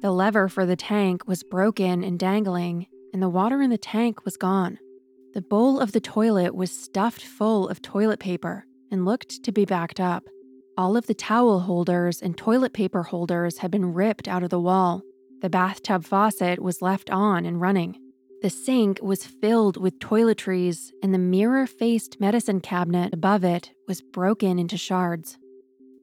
The 0.02 0.10
lever 0.10 0.48
for 0.48 0.66
the 0.66 0.76
tank 0.76 1.26
was 1.26 1.42
broken 1.42 2.02
and 2.02 2.18
dangling, 2.18 2.86
and 3.12 3.22
the 3.22 3.28
water 3.28 3.62
in 3.62 3.70
the 3.70 3.78
tank 3.78 4.24
was 4.24 4.36
gone. 4.36 4.78
The 5.36 5.42
bowl 5.42 5.80
of 5.80 5.92
the 5.92 6.00
toilet 6.00 6.54
was 6.54 6.70
stuffed 6.70 7.20
full 7.20 7.68
of 7.68 7.82
toilet 7.82 8.20
paper 8.20 8.64
and 8.90 9.04
looked 9.04 9.42
to 9.44 9.52
be 9.52 9.66
backed 9.66 10.00
up. 10.00 10.24
All 10.78 10.96
of 10.96 11.06
the 11.08 11.12
towel 11.12 11.60
holders 11.60 12.22
and 12.22 12.38
toilet 12.38 12.72
paper 12.72 13.02
holders 13.02 13.58
had 13.58 13.70
been 13.70 13.92
ripped 13.92 14.28
out 14.28 14.42
of 14.42 14.48
the 14.48 14.58
wall. 14.58 15.02
The 15.42 15.50
bathtub 15.50 16.06
faucet 16.06 16.62
was 16.62 16.80
left 16.80 17.10
on 17.10 17.44
and 17.44 17.60
running. 17.60 18.00
The 18.40 18.48
sink 18.48 18.98
was 19.02 19.26
filled 19.26 19.76
with 19.76 19.98
toiletries, 19.98 20.90
and 21.02 21.12
the 21.12 21.18
mirror 21.18 21.66
faced 21.66 22.18
medicine 22.18 22.60
cabinet 22.60 23.12
above 23.12 23.44
it 23.44 23.72
was 23.86 24.00
broken 24.00 24.58
into 24.58 24.78
shards. 24.78 25.36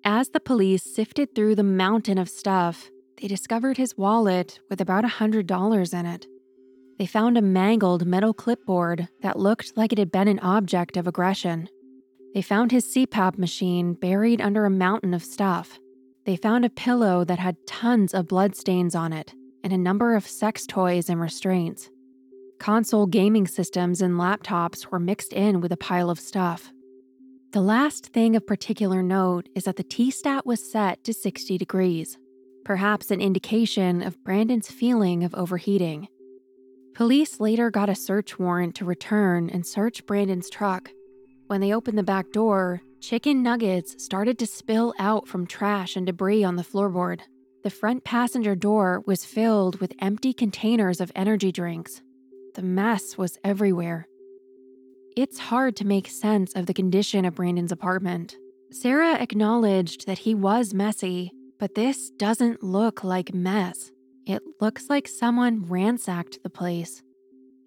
As 0.05 0.29
the 0.29 0.41
police 0.41 0.84
sifted 0.84 1.34
through 1.34 1.55
the 1.55 1.63
mountain 1.63 2.19
of 2.19 2.29
stuff, 2.29 2.91
they 3.19 3.27
discovered 3.27 3.77
his 3.77 3.97
wallet 3.97 4.59
with 4.69 4.79
about 4.79 5.05
a 5.05 5.07
$100 5.07 5.99
in 5.99 6.05
it. 6.05 6.27
They 6.99 7.05
found 7.05 7.37
a 7.37 7.41
mangled 7.41 8.05
metal 8.05 8.33
clipboard 8.33 9.07
that 9.21 9.39
looked 9.39 9.75
like 9.75 9.91
it 9.91 9.97
had 9.97 10.11
been 10.11 10.27
an 10.27 10.39
object 10.39 10.95
of 10.95 11.07
aggression. 11.07 11.67
They 12.33 12.41
found 12.41 12.71
his 12.71 12.85
CPAP 12.85 13.37
machine 13.37 13.93
buried 13.93 14.41
under 14.41 14.65
a 14.65 14.69
mountain 14.69 15.13
of 15.13 15.23
stuff. 15.23 15.79
They 16.25 16.35
found 16.35 16.65
a 16.65 16.69
pillow 16.69 17.23
that 17.25 17.39
had 17.39 17.57
tons 17.67 18.13
of 18.13 18.27
bloodstains 18.27 18.95
on 18.95 19.11
it 19.11 19.33
and 19.63 19.73
a 19.73 19.77
number 19.77 20.15
of 20.15 20.27
sex 20.27 20.65
toys 20.65 21.09
and 21.09 21.19
restraints. 21.19 21.89
Console 22.59 23.07
gaming 23.07 23.47
systems 23.47 24.01
and 24.01 24.15
laptops 24.15 24.87
were 24.87 24.99
mixed 24.99 25.33
in 25.33 25.61
with 25.61 25.71
a 25.71 25.77
pile 25.77 26.09
of 26.09 26.19
stuff. 26.19 26.71
The 27.51 27.61
last 27.61 28.07
thing 28.07 28.35
of 28.35 28.47
particular 28.47 29.03
note 29.03 29.47
is 29.53 29.65
that 29.65 29.75
the 29.75 29.83
T 29.83 30.11
stat 30.11 30.45
was 30.45 30.71
set 30.71 31.03
to 31.03 31.13
60 31.13 31.57
degrees, 31.57 32.17
perhaps 32.65 33.11
an 33.11 33.21
indication 33.21 34.01
of 34.01 34.23
Brandon's 34.23 34.71
feeling 34.71 35.23
of 35.23 35.35
overheating. 35.35 36.07
Police 36.95 37.39
later 37.39 37.71
got 37.71 37.89
a 37.89 37.95
search 37.95 38.37
warrant 38.37 38.75
to 38.75 38.85
return 38.85 39.49
and 39.49 39.65
search 39.65 40.05
Brandon's 40.05 40.47
truck. 40.47 40.91
When 41.47 41.59
they 41.59 41.73
opened 41.73 41.97
the 41.97 42.03
back 42.03 42.31
door, 42.31 42.81
chicken 42.99 43.41
nuggets 43.41 44.03
started 44.03 44.37
to 44.39 44.45
spill 44.45 44.93
out 44.99 45.27
from 45.27 45.47
trash 45.47 45.95
and 45.95 46.05
debris 46.05 46.43
on 46.43 46.55
the 46.55 46.63
floorboard. 46.63 47.21
The 47.63 47.71
front 47.71 48.03
passenger 48.03 48.53
door 48.53 49.01
was 49.07 49.25
filled 49.25 49.79
with 49.79 49.95
empty 49.99 50.33
containers 50.33 51.01
of 51.01 51.11
energy 51.15 51.51
drinks. 51.51 52.03
The 52.53 52.61
mess 52.61 53.17
was 53.17 53.39
everywhere. 53.43 54.07
It's 55.17 55.39
hard 55.39 55.75
to 55.77 55.87
make 55.87 56.07
sense 56.07 56.53
of 56.53 56.67
the 56.67 56.73
condition 56.75 57.25
of 57.25 57.35
Brandon's 57.35 57.71
apartment. 57.71 58.35
Sarah 58.71 59.15
acknowledged 59.15 60.05
that 60.05 60.19
he 60.19 60.35
was 60.35 60.75
messy, 60.75 61.31
but 61.59 61.73
this 61.73 62.11
doesn't 62.11 62.61
look 62.61 63.03
like 63.03 63.33
mess. 63.33 63.91
It 64.26 64.41
looks 64.61 64.89
like 64.89 65.07
someone 65.07 65.65
ransacked 65.65 66.39
the 66.43 66.49
place. 66.49 67.03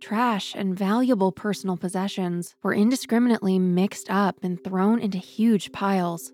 Trash 0.00 0.54
and 0.54 0.78
valuable 0.78 1.30
personal 1.30 1.76
possessions 1.76 2.54
were 2.62 2.72
indiscriminately 2.72 3.58
mixed 3.58 4.10
up 4.10 4.38
and 4.42 4.62
thrown 4.62 4.98
into 4.98 5.18
huge 5.18 5.72
piles. 5.72 6.32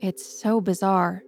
It's 0.00 0.40
so 0.40 0.60
bizarre. 0.60 1.22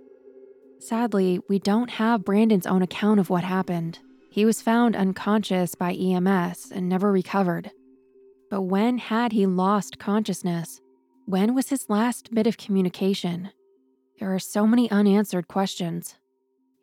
Sadly, 0.81 1.41
we 1.49 1.59
don't 1.59 1.91
have 1.91 2.25
Brandon's 2.25 2.67
own 2.67 2.83
account 2.83 3.21
of 3.21 3.31
what 3.31 3.45
happened. 3.45 4.01
He 4.31 4.45
was 4.45 4.63
found 4.63 4.97
unconscious 4.97 5.75
by 5.75 5.93
EMS 5.95 6.73
and 6.73 6.89
never 6.89 7.13
recovered. 7.13 7.71
But 8.51 8.63
when 8.63 8.99
had 8.99 9.33
he 9.33 9.47
lost 9.47 9.99
consciousness? 9.99 10.81
When 11.25 11.55
was 11.55 11.69
his 11.69 11.89
last 11.89 12.35
bit 12.35 12.47
of 12.47 12.57
communication? 12.57 13.51
There 14.19 14.35
are 14.35 14.39
so 14.39 14.67
many 14.67 14.91
unanswered 14.91 15.47
questions. 15.49 16.17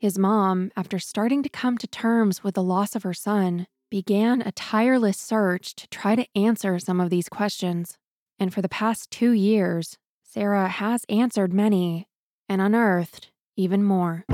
His 0.06 0.20
mom, 0.20 0.70
after 0.78 1.00
starting 1.00 1.42
to 1.42 1.50
come 1.50 1.80
to 1.80 1.88
terms 1.88 2.44
with 2.44 2.54
the 2.54 2.62
loss 2.62 2.96
of 2.96 3.02
her 3.02 3.14
son, 3.16 3.66
began 3.90 4.44
a 4.44 4.52
tireless 4.52 5.18
search 5.18 5.74
to 5.78 5.88
try 5.88 6.16
to 6.16 6.28
answer 6.36 6.78
some 6.78 7.00
of 7.00 7.10
these 7.10 7.28
questions. 7.28 7.98
And 8.38 8.54
for 8.54 8.62
the 8.62 8.70
past 8.70 9.10
two 9.10 9.32
years, 9.32 9.98
Sarah 10.22 10.68
has 10.68 11.06
answered 11.10 11.54
many 11.54 12.08
and 12.48 12.62
unearthed 12.62 13.32
even 13.58 13.82
more. 13.82 14.26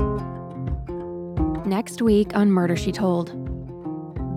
Next 1.64 2.02
week 2.02 2.36
on 2.36 2.50
Murder 2.50 2.76
She 2.76 2.92
Told. 2.92 3.28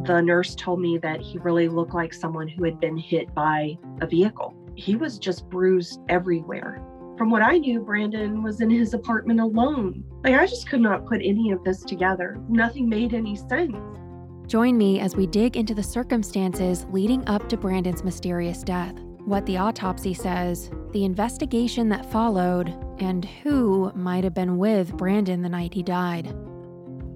The 0.08 0.22
nurse 0.22 0.56
told 0.56 0.80
me 0.80 0.98
that 1.00 1.20
he 1.20 1.38
really 1.40 1.68
looked 1.68 1.94
like 1.94 2.14
someone 2.14 2.48
who 2.48 2.64
had 2.64 2.80
been 2.80 2.96
hit 2.96 3.36
by 3.36 3.78
a 4.00 4.08
vehicle. 4.08 4.56
He 4.76 4.96
was 4.96 5.20
just 5.20 5.50
bruised 5.50 6.00
everywhere. 6.08 6.82
From 7.18 7.30
what 7.30 7.42
I 7.42 7.58
knew, 7.58 7.80
Brandon 7.80 8.44
was 8.44 8.60
in 8.60 8.70
his 8.70 8.94
apartment 8.94 9.40
alone. 9.40 10.04
Like, 10.24 10.34
I 10.34 10.46
just 10.46 10.70
could 10.70 10.82
not 10.82 11.06
put 11.06 11.22
any 11.24 11.52
of 11.52 11.64
this 11.64 11.82
together. 11.82 12.38
Nothing 12.50 12.90
made 12.90 13.14
any 13.14 13.38
sense. 13.38 13.78
Join 14.48 14.78
me 14.78 15.00
as 15.00 15.16
we 15.16 15.26
dig 15.26 15.56
into 15.56 15.74
the 15.74 15.82
circumstances 15.82 16.86
leading 16.90 17.26
up 17.28 17.48
to 17.50 17.58
Brandon's 17.58 18.04
mysterious 18.04 18.64
death, 18.64 19.00
what 19.24 19.46
the 19.46 19.58
autopsy 19.58 20.14
says, 20.14 20.70
the 20.92 21.06
investigation 21.06 21.88
that 21.90 22.12
followed, 22.12 22.76
and 23.00 23.26
who 23.26 23.92
might 23.96 24.24
have 24.24 24.34
been 24.34 24.58
with 24.58 24.96
Brandon 24.98 25.42
the 25.42 25.50
night 25.50 25.74
he 25.74 25.84
died. 25.84 26.36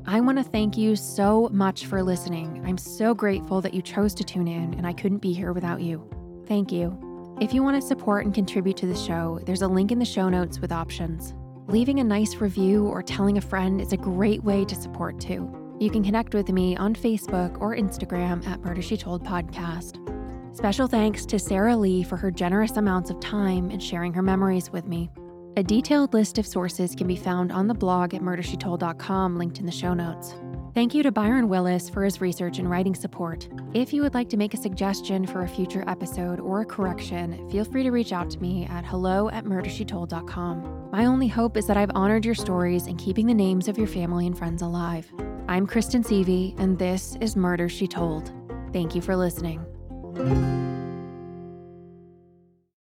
I 0.06 0.22
want 0.22 0.38
to 0.38 0.44
thank 0.44 0.78
you 0.78 0.96
so 0.96 1.50
much 1.52 1.86
for 1.86 2.02
listening. 2.02 2.64
I'm 2.66 2.78
so 2.78 3.14
grateful 3.14 3.62
that 3.62 3.74
you 3.74 3.82
chose 3.82 4.16
to 4.16 4.24
tune 4.24 4.48
in, 4.48 4.74
and 4.76 4.88
I 4.88 4.94
couldn't 4.94 5.20
be 5.20 5.34
here 5.34 5.52
without 5.52 5.82
you. 5.82 6.10
Thank 6.48 6.72
you. 6.72 7.09
If 7.42 7.54
you 7.54 7.64
want 7.64 7.82
to 7.82 7.88
support 7.88 8.26
and 8.26 8.36
contribute 8.36 8.76
to 8.78 8.86
the 8.86 8.98
show, 8.98 9.40
there's 9.46 9.62
a 9.62 9.68
link 9.68 9.94
in 9.94 10.00
the 10.00 10.04
show 10.04 10.28
notes 10.28 10.60
with 10.60 10.74
options. 10.74 11.34
Leaving 11.68 12.02
a 12.02 12.04
nice 12.04 12.36
review 12.36 12.86
or 12.88 13.02
telling 13.02 13.38
a 13.38 13.42
friend 13.42 13.80
is 13.80 13.94
a 13.94 13.98
great 13.98 14.44
way 14.44 14.66
to 14.66 14.76
support 14.76 15.22
too. 15.22 15.50
You 15.80 15.90
can 15.90 16.04
connect 16.04 16.34
with 16.34 16.50
me 16.50 16.76
on 16.76 16.94
Facebook 16.94 17.58
or 17.62 17.78
Instagram 17.78 18.46
at 18.46 18.60
Murder 18.60 18.82
She 18.82 18.98
Told 18.98 19.24
Podcast. 19.24 20.06
Special 20.54 20.86
thanks 20.86 21.26
to 21.28 21.40
Sarah 21.40 21.78
Lee 21.78 22.04
for 22.04 22.18
her 22.18 22.30
generous 22.30 22.76
amounts 22.76 23.10
of 23.10 23.22
time 23.22 23.70
and 23.70 23.82
sharing 23.82 24.12
her 24.16 24.22
memories 24.22 24.70
with 24.70 24.86
me. 24.86 25.10
A 25.56 25.64
detailed 25.64 26.14
list 26.14 26.40
of 26.40 26.46
sources 26.46 26.94
can 26.94 27.08
be 27.08 27.16
found 27.16 27.54
on 27.54 27.68
the 27.68 27.74
blog 27.74 28.14
at 28.14 28.22
murdershetold.com, 28.22 29.38
linked 29.38 29.60
in 29.60 29.66
the 29.66 29.72
show 29.72 29.94
notes. 29.94 30.36
Thank 30.80 30.94
you 30.94 31.04
to 31.04 31.12
Byron 31.12 31.50
Willis 31.50 31.90
for 31.90 32.06
his 32.06 32.22
research 32.22 32.58
and 32.58 32.70
writing 32.70 32.96
support. 32.96 33.50
If 33.74 33.92
you 33.92 34.02
would 34.02 34.14
like 34.14 34.30
to 34.30 34.38
make 34.38 34.54
a 34.54 34.58
suggestion 34.58 35.28
for 35.28 35.42
a 35.42 35.48
future 35.48 35.84
episode 35.88 36.40
or 36.40 36.62
a 36.62 36.66
correction, 36.66 37.50
feel 37.50 37.66
free 37.66 37.84
to 37.84 37.92
reach 37.92 38.14
out 38.14 38.30
to 38.30 38.40
me 38.40 38.66
at 38.68 38.86
hello 38.86 39.30
at 39.32 39.44
murdershetold.com. 39.44 40.90
My 40.90 41.06
only 41.06 41.28
hope 41.28 41.58
is 41.58 41.68
that 41.68 41.76
I've 41.76 41.92
honored 41.96 42.24
your 42.24 42.34
stories 42.34 42.88
and 42.88 42.98
keeping 42.98 43.26
the 43.26 43.34
names 43.34 43.68
of 43.68 43.78
your 43.78 43.88
family 43.88 44.26
and 44.26 44.38
friends 44.38 44.62
alive. 44.62 45.12
I'm 45.50 45.68
Kristen 45.68 46.02
Seavey, 46.02 46.58
and 46.58 46.80
this 46.80 47.18
is 47.20 47.36
Murder 47.36 47.68
She 47.68 47.86
Told. 47.86 48.32
Thank 48.72 48.96
you 48.96 49.02
for 49.02 49.18
listening. 49.18 49.60